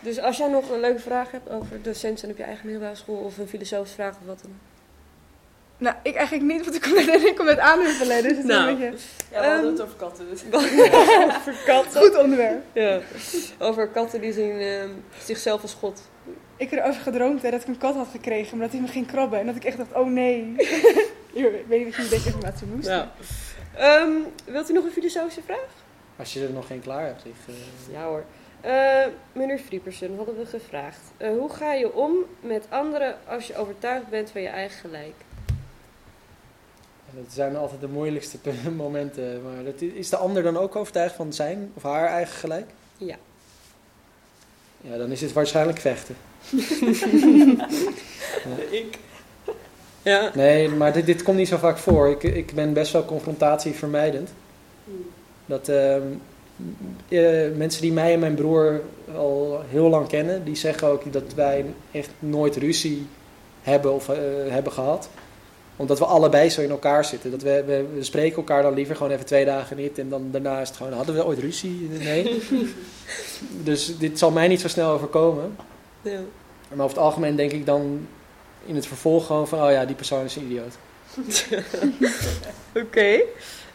Dus 0.00 0.20
als 0.20 0.36
jij 0.36 0.48
nog 0.48 0.70
een 0.70 0.80
leuke 0.80 1.00
vraag 1.00 1.30
hebt 1.30 1.50
over 1.50 1.82
docenten 1.82 2.30
op 2.30 2.36
je 2.36 2.42
eigen 2.42 2.66
middelbare 2.66 2.96
school 2.96 3.16
of 3.16 3.38
een 3.38 3.48
filosofische 3.48 3.94
vraag 3.94 4.10
of 4.20 4.26
wat 4.26 4.38
dan. 4.42 4.50
Nou, 5.78 5.96
ik 6.02 6.14
eigenlijk 6.14 6.52
niet, 6.52 6.64
want 6.64 6.74
ik 6.76 6.82
kom 6.82 6.94
net, 7.06 7.22
ik 7.30 7.36
kom 7.36 7.46
net 7.46 7.58
aanhuppelen. 7.58 8.22
Dus 8.22 8.36
het 8.36 8.46
Nou. 8.46 8.68
een 8.70 8.78
beetje 8.78 8.96
Ja, 9.32 9.40
we 9.40 9.46
hadden 9.46 9.58
Ehm. 9.64 9.72
het 9.72 9.80
over 9.82 9.96
katten. 9.96 10.24
Dus. 10.30 10.42
over 11.36 11.54
katten. 11.66 12.00
goed 12.00 12.16
onderwerp. 12.18 12.62
Ja. 12.72 13.00
Over 13.58 13.88
katten 13.88 14.20
die 14.20 14.32
zien 14.32 14.58
ehm, 14.60 14.88
zichzelf 15.24 15.62
als 15.62 15.74
God. 15.80 16.00
Ik 16.56 16.70
heb 16.70 16.80
erover 16.80 17.00
gedroomd 17.00 17.42
hè, 17.42 17.50
dat 17.50 17.62
ik 17.62 17.68
een 17.68 17.78
kat 17.78 17.94
had 17.94 18.08
gekregen, 18.10 18.56
maar 18.56 18.66
dat 18.66 18.76
hij 18.76 18.86
me 18.86 18.92
ging 18.92 19.06
krabben. 19.06 19.38
En 19.38 19.46
dat 19.46 19.56
ik 19.56 19.64
echt 19.64 19.76
dacht, 19.76 19.92
oh 19.92 20.06
nee. 20.06 20.54
ik 21.32 21.64
weet 21.68 21.84
niet 21.84 21.88
of 21.88 21.96
je 21.96 22.08
deze 22.08 22.26
informatie 22.26 22.66
moest. 22.66 22.88
Nou. 22.88 23.06
Ehm, 23.76 24.10
wilt 24.44 24.70
u 24.70 24.72
nog 24.72 24.84
een 24.84 24.90
filosofische 24.90 25.42
vraag? 25.42 25.68
Als 26.16 26.32
je 26.32 26.44
er 26.44 26.52
nog 26.52 26.66
geen 26.66 26.80
klaar 26.80 27.06
hebt. 27.06 27.24
Ik, 27.24 27.34
eh, 27.46 27.92
Ja 27.92 28.04
hoor. 28.04 28.24
Eh, 28.60 29.06
meneer 29.32 29.58
Friepersen, 29.58 30.16
hadden 30.16 30.36
we 30.36 30.46
gevraagd. 30.46 31.00
Eh, 31.16 31.28
hoe 31.28 31.50
ga 31.50 31.72
je 31.72 31.94
om 31.94 32.12
met 32.40 32.66
anderen 32.68 33.16
als 33.26 33.46
je 33.46 33.56
overtuigd 33.56 34.08
bent 34.08 34.30
van 34.30 34.42
je 34.42 34.48
eigen 34.48 34.80
gelijk? 34.80 35.14
dat 37.16 37.32
zijn 37.32 37.56
altijd 37.56 37.80
de 37.80 37.88
moeilijkste 37.88 38.38
momenten. 38.76 39.42
Maar 39.42 39.64
dat, 39.64 39.80
is 39.80 40.08
de 40.08 40.16
ander 40.16 40.42
dan 40.42 40.56
ook 40.56 40.76
overtuigd 40.76 41.14
van 41.14 41.32
zijn 41.32 41.72
of 41.74 41.82
haar 41.82 42.08
eigen 42.08 42.34
gelijk? 42.34 42.70
Ja. 42.96 43.16
Ja, 44.80 44.96
dan 44.96 45.10
is 45.10 45.20
het 45.20 45.32
waarschijnlijk 45.32 45.78
vechten. 45.78 46.16
Ik. 48.70 48.98
Ja. 50.02 50.30
Nee, 50.34 50.68
maar 50.68 50.92
dit, 50.92 51.06
dit 51.06 51.22
komt 51.22 51.36
niet 51.36 51.48
zo 51.48 51.56
vaak 51.56 51.78
voor. 51.78 52.08
Ik, 52.08 52.22
ik 52.22 52.54
ben 52.54 52.72
best 52.72 52.92
wel 52.92 53.04
confrontatievermijdend. 53.04 54.32
Hmm. 54.84 55.06
Dat 55.46 55.68
ehm, 55.68 56.02
eh, 57.08 57.56
mensen 57.56 57.82
die 57.82 57.92
mij 57.92 58.12
en 58.12 58.18
mijn 58.18 58.34
broer 58.34 58.80
al 59.16 59.62
heel 59.68 59.88
lang 59.88 60.08
kennen, 60.08 60.44
die 60.44 60.56
zeggen 60.56 60.88
ook 60.88 61.12
dat 61.12 61.34
wij 61.34 61.64
echt 61.90 62.10
nooit 62.18 62.56
ruzie 62.56 63.06
hebben 63.62 63.92
of 63.92 64.08
eh, 64.08 64.16
hebben 64.48 64.72
gehad. 64.72 65.08
Omdat 65.76 65.98
we 65.98 66.04
allebei 66.04 66.50
zo 66.50 66.60
in 66.60 66.70
elkaar 66.70 67.04
zitten. 67.04 67.30
Dat 67.30 67.42
we, 67.42 67.62
we, 67.66 67.84
we 67.94 68.04
spreken 68.04 68.36
elkaar 68.36 68.62
dan 68.62 68.74
liever 68.74 68.96
gewoon 68.96 69.12
even 69.12 69.26
twee 69.26 69.44
dagen 69.44 69.76
niet. 69.76 69.98
En 69.98 70.08
dan 70.08 70.28
daarna 70.30 70.60
is 70.60 70.68
het 70.68 70.76
gewoon, 70.76 70.92
hadden 70.92 71.14
we 71.14 71.24
ooit 71.24 71.38
ruzie? 71.38 71.88
Nee. 71.90 72.42
dus 73.64 73.98
dit 73.98 74.18
zal 74.18 74.30
mij 74.30 74.48
niet 74.48 74.60
zo 74.60 74.68
snel 74.68 74.90
overkomen. 74.90 75.56
Ja. 76.04 76.20
Maar 76.68 76.84
over 76.84 76.96
het 76.96 77.06
algemeen 77.06 77.36
denk 77.36 77.52
ik 77.52 77.66
dan 77.66 78.08
in 78.64 78.74
het 78.74 78.86
vervolg 78.86 79.26
gewoon 79.26 79.48
van, 79.48 79.62
oh 79.62 79.70
ja, 79.70 79.84
die 79.84 79.96
persoon 79.96 80.24
is 80.24 80.36
een 80.36 80.44
idioot. 80.44 80.76
Oké. 82.84 83.20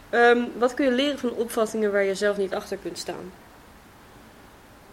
Ehm, 0.09 0.43
wat 0.57 0.73
kun 0.73 0.85
je 0.85 0.91
leren 0.91 1.19
van 1.19 1.33
opvattingen 1.33 1.91
waar 1.91 2.03
je 2.03 2.15
zelf 2.15 2.37
niet 2.37 2.53
achter 2.53 2.77
kunt 2.77 2.97
staan? 2.97 3.31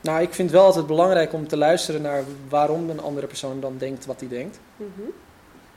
Nou, 0.01 0.23
ik 0.23 0.35
vind 0.35 0.51
het 0.51 0.59
wel 0.59 0.67
altijd 0.67 0.87
belangrijk 0.87 1.33
om 1.33 1.49
te 1.49 1.57
luisteren 1.57 2.03
naar 2.03 2.25
waarom 2.49 2.91
een 2.91 3.01
andere 3.01 3.27
persoon 3.27 3.61
dan 3.61 3.79
denkt 3.79 4.07
wat 4.07 4.21
hij 4.21 4.29
denkt. 4.29 4.59
Mhm. 4.77 5.09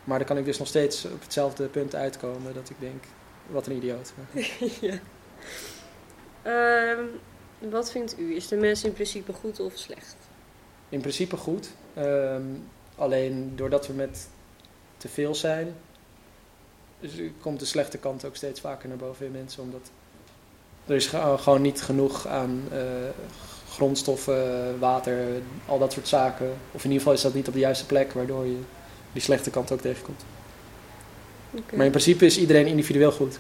Maar 0.04 0.18
dan 0.18 0.28
kan 0.28 0.38
ik 0.38 0.46
dus 0.46 0.58
nog 0.58 0.68
steeds 0.68 1.06
op 1.06 1.22
hetzelfde 1.22 1.68
punt 1.68 1.96
uitkomen 1.96 2.54
dat 2.54 2.70
ik 2.70 2.76
denk, 2.80 3.04
wat 3.48 3.68
een 3.68 3.76
idioot. 3.76 4.14
ja. 4.82 5.00
Ehm, 6.42 7.06
wat 7.70 7.92
vindt 7.92 8.20
u? 8.20 8.36
Is 8.36 8.48
de 8.48 8.56
mens 8.56 8.84
in 8.84 8.94
principe 8.94 9.34
goed 9.34 9.60
of 9.60 9.72
slecht? 9.76 10.16
In 10.90 11.00
principe 11.02 11.38
goed. 11.38 11.70
Ehm, 11.94 12.42
alleen 12.96 13.54
doordat 13.56 13.88
we 13.88 13.94
met 13.94 14.28
te 14.98 15.08
veel 15.08 15.36
zijn. 15.36 15.74
Dus 17.00 17.12
komt 17.42 17.60
de 17.60 17.66
slechte 17.66 17.98
kant 17.98 18.26
ook 18.26 18.36
steeds 18.36 18.60
vaker 18.62 18.88
naar 18.90 18.98
boven 18.98 19.26
in 19.26 19.32
mensen. 19.32 19.64
Omdat 19.64 19.92
er 20.86 20.96
is 20.96 21.08
ge- 21.08 21.36
gewoon 21.40 21.62
niet 21.62 21.82
genoeg 21.82 22.28
aan 22.28 22.64
eh, 22.72 22.80
grondstoffen, 23.70 24.80
water, 24.80 25.28
al 25.66 25.80
dat 25.80 25.94
soort 25.94 26.08
zaken. 26.08 26.48
Of 26.72 26.84
in 26.84 26.92
ieder 26.92 26.98
geval 26.98 27.14
is 27.14 27.22
dat 27.22 27.34
niet 27.34 27.48
op 27.48 27.54
de 27.54 27.60
juiste 27.60 27.86
plek, 27.86 28.12
waardoor 28.14 28.46
je 28.46 28.60
die 29.14 29.22
slechte 29.22 29.50
kant 29.50 29.72
ook 29.72 29.82
tegenkomt. 29.82 30.24
Maar 31.76 31.86
in 31.86 31.92
principe 31.92 32.26
is 32.26 32.38
iedereen 32.40 32.68
individueel 32.68 33.12
goed. 33.12 33.40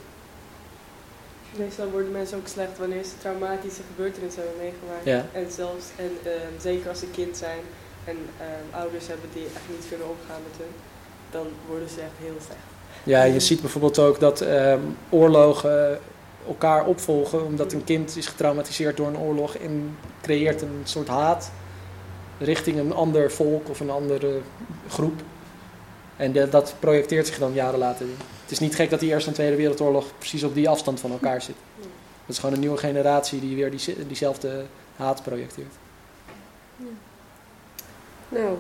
Meestal 1.55 1.89
worden 1.89 2.11
mensen 2.11 2.37
ook 2.37 2.47
slecht 2.47 2.77
wanneer 2.77 3.03
ze 3.03 3.17
traumatische 3.21 3.81
gebeurtenissen 3.95 4.41
hebben 4.43 4.61
meegemaakt. 4.61 5.05
Ja. 5.05 5.25
En 5.39 5.51
zelfs, 5.51 5.85
en 5.95 6.11
ehm, 6.23 6.51
zeker 6.61 6.89
als 6.89 6.99
ze 6.99 7.05
kind 7.07 7.37
zijn 7.37 7.59
en 8.03 8.17
ehm, 8.39 8.79
ouders 8.81 9.07
hebben 9.07 9.29
die 9.33 9.45
echt 9.45 9.63
niet 9.69 9.85
kunnen 9.89 10.07
omgaan 10.09 10.41
met 10.49 10.57
hun, 10.57 10.73
dan 11.31 11.47
worden 11.67 11.89
ze 11.89 11.99
echt 12.01 12.17
heel 12.21 12.35
slecht. 12.45 12.59
Ja, 13.03 13.23
je 13.23 13.39
ziet 13.39 13.61
bijvoorbeeld 13.61 13.99
ook 13.99 14.19
dat 14.19 14.41
ehm, 14.41 14.79
oorlogen 15.09 15.99
elkaar 16.47 16.85
opvolgen, 16.85 17.45
omdat 17.45 17.73
een 17.73 17.83
kind 17.83 18.15
is 18.17 18.27
getraumatiseerd 18.27 18.97
door 18.97 19.07
een 19.07 19.17
oorlog 19.17 19.55
en 19.55 19.97
creëert 20.21 20.61
een 20.61 20.81
soort 20.83 21.07
haat 21.07 21.51
richting 22.39 22.77
een 22.79 22.93
ander 22.93 23.31
volk 23.31 23.69
of 23.69 23.79
een 23.79 23.89
andere 23.89 24.39
groep. 24.89 25.21
En 26.17 26.31
de- 26.31 26.49
dat 26.49 26.75
projecteert 26.79 27.27
zich 27.27 27.37
dan 27.37 27.53
jaren 27.53 27.79
later 27.79 28.05
weer. 28.05 28.15
Het 28.49 28.57
is 28.59 28.67
niet 28.67 28.75
gek 28.75 28.89
dat 28.89 28.99
die 28.99 29.09
Eerste 29.09 29.29
en 29.29 29.35
Tweede 29.35 29.55
Wereldoorlog 29.55 30.05
precies 30.17 30.43
op 30.43 30.53
die 30.53 30.69
afstand 30.69 30.99
van 30.99 31.11
elkaar 31.11 31.41
zit. 31.41 31.55
Dat 31.77 31.87
is 32.27 32.37
gewoon 32.39 32.53
een 32.53 32.59
nieuwe 32.61 32.77
generatie 32.77 33.39
die 33.39 33.55
weer 33.55 33.71
die, 33.71 34.07
diezelfde 34.07 34.65
haat 34.95 35.23
projecteert. 35.23 35.73
Nou, 38.29 38.57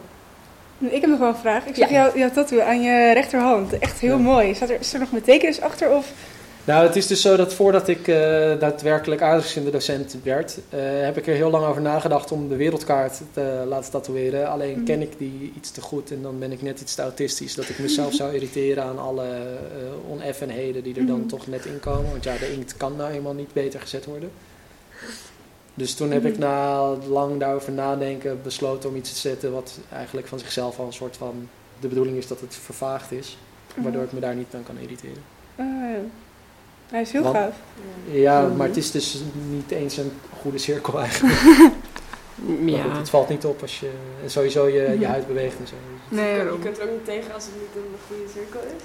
Ik 0.79 1.01
heb 1.01 1.09
nog 1.09 1.19
wel 1.19 1.27
een 1.27 1.35
vraag. 1.35 1.65
Ik 1.65 1.75
zag 1.75 1.89
Ja. 1.89 1.95
jou, 2.03 2.17
jouw 2.19 2.29
tattoo 2.31 2.59
aan 2.59 2.81
je 2.81 3.11
rechterhand. 3.13 3.79
Echt 3.79 3.99
heel 3.99 4.17
Ja. 4.17 4.23
mooi. 4.23 4.55
Staat 4.55 4.69
er, 4.69 4.79
is 4.79 4.93
er 4.93 4.99
nog 4.99 5.09
betekenis 5.09 5.61
achter? 5.61 5.91
Of? 5.91 6.11
Nou, 6.69 6.85
het 6.85 6.95
is 6.95 7.07
dus 7.07 7.21
zo 7.21 7.35
dat 7.35 7.53
voordat 7.53 7.87
ik 7.87 8.07
eh, 8.07 8.15
daadwerkelijk 8.59 9.21
docent 9.71 10.15
werd, 10.23 10.57
eh, 10.69 10.79
heb 10.81 11.17
ik 11.17 11.27
er 11.27 11.33
heel 11.33 11.49
lang 11.49 11.65
over 11.65 11.81
nagedacht 11.81 12.31
om 12.31 12.49
de 12.49 12.55
wereldkaart 12.55 13.21
te 13.33 13.63
laten 13.67 13.91
tatoeëren. 13.91 14.49
Alleen 14.49 14.75
Mhm. 14.75 14.83
ken 14.83 15.01
ik 15.01 15.17
die 15.17 15.51
iets 15.55 15.71
te 15.71 15.81
goed 15.81 16.11
en 16.11 16.21
dan 16.21 16.39
ben 16.39 16.51
ik 16.51 16.61
net 16.61 16.81
iets 16.81 16.95
te 16.95 17.01
autistisch 17.01 17.55
dat 17.55 17.69
ik 17.69 17.79
mezelf 17.79 18.13
zou 18.13 18.33
irriteren 18.33 18.83
aan 18.83 18.99
alle 18.99 19.23
eh, 19.25 20.11
oneffenheden 20.11 20.83
die 20.83 20.95
er 20.99 21.05
dan 21.05 21.19
Mhm. 21.19 21.27
toch 21.27 21.47
net 21.47 21.65
in 21.65 21.79
komen. 21.79 22.11
Want 22.11 22.23
ja, 22.23 22.37
de 22.37 22.53
inkt 22.53 22.77
kan 22.77 22.95
nou 22.95 23.11
eenmaal 23.11 23.33
niet 23.33 23.53
beter 23.53 23.79
gezet 23.79 24.05
worden. 24.05 24.31
Dus 25.73 25.93
toen 25.93 26.11
heb 26.11 26.25
ik 26.25 26.31
Mhm. 26.37 26.41
na 26.41 26.79
lang 27.09 27.39
daarover 27.39 27.71
nadenken 27.71 28.39
besloten 28.43 28.89
om 28.89 28.95
iets 28.95 29.09
te 29.13 29.19
zetten 29.19 29.51
wat 29.51 29.79
eigenlijk 29.93 30.27
van 30.27 30.39
zichzelf 30.39 30.79
al 30.79 30.85
een 30.85 30.93
soort 30.93 31.17
van... 31.17 31.49
De 31.79 31.87
bedoeling 31.87 32.17
is 32.17 32.27
dat 32.27 32.39
het 32.39 32.55
vervaagd 32.55 33.11
is, 33.11 33.37
waardoor 33.75 34.03
ik 34.03 34.11
me 34.11 34.19
daar 34.19 34.35
niet 34.35 34.53
aan 34.55 34.63
kan 34.63 34.77
irriteren. 34.81 35.23
Ja. 35.57 35.97
Hij 36.89 37.01
is 37.01 37.11
heel 37.11 37.23
Want- 37.23 37.35
gaaf. 37.35 37.55
Ja, 38.11 38.47
maar 38.47 38.67
het 38.67 38.77
is 38.77 38.91
dus 38.91 39.21
niet 39.49 39.71
eens 39.71 39.97
een 39.97 40.11
goede 40.41 40.57
cirkel 40.57 40.99
eigenlijk. 40.99 41.39
Ja. 42.65 42.81
goed, 42.83 42.97
het 42.97 43.09
valt 43.09 43.29
niet 43.29 43.45
op 43.45 43.61
als 43.61 43.79
je 43.79 43.89
en 44.23 44.29
sowieso 44.29 44.67
je, 44.67 44.81
je 44.81 44.95
Mhm. 44.95 45.03
huid 45.09 45.27
beweegt 45.27 45.57
en 45.59 45.67
zo. 45.67 45.73
Nee, 46.09 46.35
je, 46.35 46.57
kunt 46.61 46.77
er 46.77 46.83
ook 46.83 46.91
niet 46.91 47.05
tegen 47.05 47.33
als 47.33 47.43
het 47.45 47.53
niet 47.55 47.83
een 47.83 47.95
goede 48.07 48.31
cirkel 48.33 48.59
is. 48.77 48.83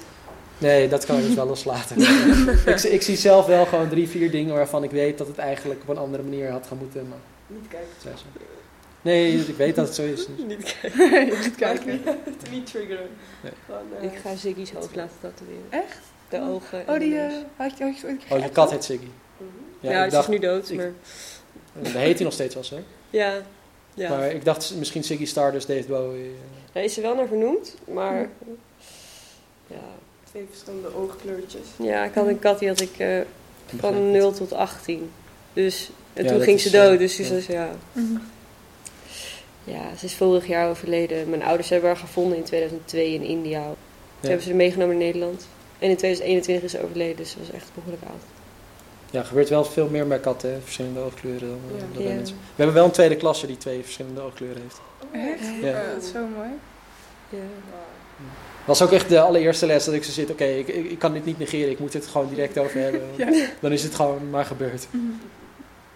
Nee, 0.57 0.87
dat 0.87 1.05
kan 1.05 1.17
ik 1.17 1.25
dus 1.25 1.33
wel 1.35 1.45
loslaten. 1.47 1.97
ik, 2.73 2.81
ik 2.83 3.01
zie 3.01 3.15
zelf 3.15 3.45
wel 3.45 3.65
gewoon 3.65 3.89
drie, 3.89 4.07
vier 4.09 4.31
dingen 4.31 4.55
waarvan 4.55 4.83
ik 4.83 4.91
weet 4.91 5.17
dat 5.17 5.27
het 5.27 5.37
eigenlijk 5.37 5.81
op 5.81 5.89
een 5.89 5.97
andere 5.97 6.23
manier 6.23 6.49
had 6.51 6.67
gaan 6.67 6.77
moeten. 6.77 7.07
Maar 7.09 7.17
Niet 7.47 7.67
kijken. 7.67 8.17
Nee, 9.01 9.33
ik 9.47 9.55
weet 9.55 9.75
dat 9.75 9.85
het 9.85 9.95
zo 9.95 10.03
is. 10.03 10.25
dus. 10.25 10.45
Niet 10.47 10.75
kijken. 10.81 11.27
moet 11.27 11.55
kijken. 11.55 12.01
niet 12.51 12.65
triggeren. 12.65 13.07
Nee. 13.43 13.51
Gewoon, 13.65 13.81
eh, 13.99 14.03
Ik 14.03 14.17
ga 14.23 14.35
Ziggy's 14.35 14.71
hoofd 14.71 14.95
laten 14.95 15.15
tatoeëren. 15.21 15.65
Echt? 15.69 15.97
De 16.29 16.41
ogen. 16.41 16.83
Oh, 16.87 16.99
die 16.99 17.17
eh, 17.19 17.33
had 17.55 17.77
je, 17.77 17.83
had 17.83 17.99
je 17.99 18.05
ooit 18.07 18.21
Oh, 18.29 18.39
je 18.39 18.49
kat 18.49 18.71
heet 18.71 18.83
Siggy. 18.83 19.03
mhm. 19.37 19.47
Ja, 19.79 19.91
Ja, 19.91 19.97
het 19.97 20.05
ik 20.05 20.11
dacht, 20.11 20.27
is 20.29 20.33
nu 20.33 20.39
dood, 20.39 20.69
ik- 20.69 20.77
maar... 20.77 20.91
dat 21.73 21.91
heet 21.91 22.15
hij 22.15 22.23
nog 22.23 22.33
steeds 22.33 22.53
wel 22.53 22.63
zo. 22.63 22.75
Ja. 23.09 23.33
Ja. 23.93 24.09
Maar 24.09 24.31
ik 24.31 24.45
dacht 24.45 24.73
misschien 24.77 25.03
Siggy 25.03 25.25
Stardust, 25.25 25.67
David 25.67 25.87
Bowie. 25.87 26.23
eh. 26.25 26.29
Daar 26.71 26.83
is 26.83 26.95
er 26.97 27.01
wel 27.01 27.15
naar 27.15 27.27
vernoemd, 27.27 27.75
maar... 27.87 28.29
Ja. 29.67 29.75
Twee 30.29 30.45
verschillende 30.49 30.95
oogkleurtjes. 30.95 31.61
Ja, 31.77 32.03
ik 32.03 32.13
had 32.13 32.27
een 32.27 32.39
kat 32.39 32.59
die 32.59 32.67
had 32.67 32.81
ik 32.81 32.97
eh, 32.97 33.19
van 33.77 33.93
het. 33.93 34.03
0 34.03 34.31
tot 34.31 34.53
18. 34.53 35.11
Dus, 35.53 35.89
en 36.13 36.23
Ja, 36.23 36.31
toen 36.31 36.41
ging 36.41 36.59
ze 36.59 36.69
dood, 36.69 36.91
eh, 36.93 36.97
dus 36.97 37.15
dus 37.15 37.45
ja. 37.45 37.53
ja. 37.63 37.69
Mhm. 37.91 38.17
Ja, 39.63 39.95
ze 39.97 40.05
is 40.05 40.13
vorig 40.15 40.47
jaar 40.47 40.69
overleden. 40.69 41.29
Mijn 41.29 41.43
ouders 41.43 41.69
hebben 41.69 41.89
haar 41.89 41.97
gevonden 41.99 42.37
in 42.37 42.43
2002 42.43 43.13
in 43.13 43.21
India. 43.23 43.61
Toen 43.63 43.75
Ja. 44.19 44.27
hebben 44.27 44.41
ze 44.41 44.47
haar 44.49 44.57
meegenomen 44.57 44.95
naar 44.97 45.05
Nederland. 45.05 45.47
En 45.79 45.89
in 45.89 45.97
2021 45.97 46.63
is 46.63 46.71
ze 46.71 46.83
overleden, 46.83 47.15
dus 47.15 47.29
ze 47.31 47.39
was 47.39 47.51
echt 47.51 47.69
behoorlijk 47.73 48.03
oud. 48.03 48.21
Ja, 49.11 49.19
er 49.19 49.25
gebeurt 49.25 49.49
wel 49.49 49.65
veel 49.65 49.87
meer 49.89 50.07
bij 50.07 50.19
katten, 50.19 50.51
hè, 50.51 50.59
verschillende 50.61 50.99
oogkleuren 50.99 51.47
dan, 51.47 51.59
eh, 51.67 51.73
Ja. 51.73 51.79
dan 51.79 51.91
bij 52.03 52.03
Ja. 52.11 52.15
mensen. 52.15 52.35
We 52.35 52.41
hebben 52.55 52.75
wel 52.75 52.85
een 52.85 52.91
tweede 52.91 53.15
klasse 53.15 53.47
die 53.47 53.57
twee 53.57 53.81
verschillende 53.83 54.21
oogkleuren 54.21 54.61
heeft. 54.61 54.81
Echt? 55.11 55.61
Ja. 55.61 55.67
Ja, 55.67 55.93
dat 55.93 56.03
is 56.03 56.11
zo 56.11 56.19
mooi. 56.35 56.49
Ja. 57.29 57.37
was 58.65 58.81
ook 58.81 58.91
echt 58.91 59.09
de 59.09 59.19
allereerste 59.19 59.65
les 59.65 59.83
dat 59.85 59.93
ik 59.93 60.03
zo 60.03 60.11
zit, 60.11 60.29
oké, 60.31 60.43
ik, 60.45 60.67
ik, 60.67 60.89
ik 60.91 60.99
kan 60.99 61.13
dit 61.13 61.25
niet 61.25 61.37
negeren, 61.39 61.69
ik 61.71 61.79
moet 61.79 61.93
het 61.93 62.07
gewoon 62.07 62.29
direct 62.29 62.57
over 62.57 62.79
hebben. 62.79 63.01
Ja. 63.17 63.47
Dan 63.59 63.71
is 63.71 63.83
het 63.83 63.95
gewoon 63.95 64.29
maar 64.29 64.45
gebeurd. 64.45 64.87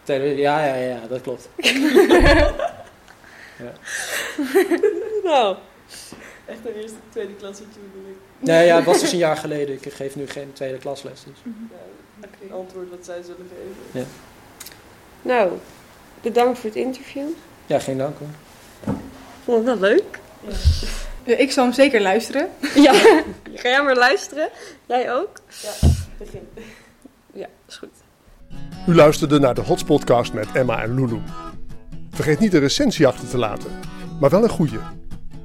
Tweede- 0.04 0.26
Ja, 0.42 0.66
ja, 0.66 0.74
ja, 0.76 1.00
dat 1.10 1.22
klopt. 1.22 1.50
Nou, 5.24 5.58
Echt 6.50 6.60
een 6.66 6.74
eerste, 6.74 6.98
tweede 7.10 7.34
klasse 7.34 7.64
bedoel 7.64 8.10
ik. 8.10 8.18
Nee, 8.40 8.66
ja, 8.66 8.76
het 8.76 8.86
was 8.86 9.00
dus 9.00 9.12
een 9.12 9.18
jaar 9.28 9.38
geleden. 9.38 9.76
Ik 9.76 9.94
geef 9.94 10.16
nu 10.16 10.28
geen 10.28 10.54
tweede 10.54 10.78
klasles. 10.78 11.24
Dus. 11.24 11.38
Mhm. 11.44 11.56
Ja, 11.72 12.28
een 12.42 12.54
antwoord 12.54 12.90
wat 12.90 13.06
zij 13.06 13.22
zullen 13.22 13.50
geven. 13.92 14.08
nou, 15.22 15.52
bedankt 16.22 16.60
voor 16.60 16.70
het 16.70 16.80
interview. 16.80 17.28
Ja, 17.66 17.80
geen 17.80 17.98
dank 17.98 18.18
hoor. 18.20 18.28
Ik 18.96 19.44
vond 19.44 19.68
het 19.68 19.80
wel 19.80 19.90
leuk. 19.90 20.20
Ja, 21.24 21.36
ik 21.36 21.52
zal 21.52 21.64
hem 21.64 21.74
zeker 21.74 22.02
luisteren. 22.02 22.50
Ja, 22.76 22.94
ga 23.62 23.70
jij 23.70 23.84
maar 23.84 23.96
luisteren. 23.96 24.50
Jij 24.86 25.14
ook? 25.14 25.40
Begin. 26.18 26.48
Ja, 27.34 27.48
is 27.68 27.78
goed. 27.78 27.90
U 28.88 28.96
luisterde 28.96 29.40
naar 29.40 29.54
de 29.54 29.62
Hotspodcast 29.62 30.34
met 30.34 30.48
Emma 30.54 30.82
en 30.82 30.96
Lulu. 30.96 31.20
Vergeet 32.12 32.40
niet 32.40 32.54
een 32.54 32.60
recensie 32.60 33.08
achter 33.08 33.30
te 33.30 33.38
laten, 33.38 33.72
maar 34.20 34.30
wel 34.30 34.44
een 34.44 34.50
goede. 34.50 34.80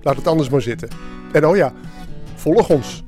Laat 0.05 0.17
het 0.17 0.27
anders 0.27 0.49
maar 0.49 0.63
zitten. 0.63 0.89
En 1.33 1.47
oh 1.47 1.57
ja, 1.57 1.73
volg 2.35 2.69
ons. 2.69 3.04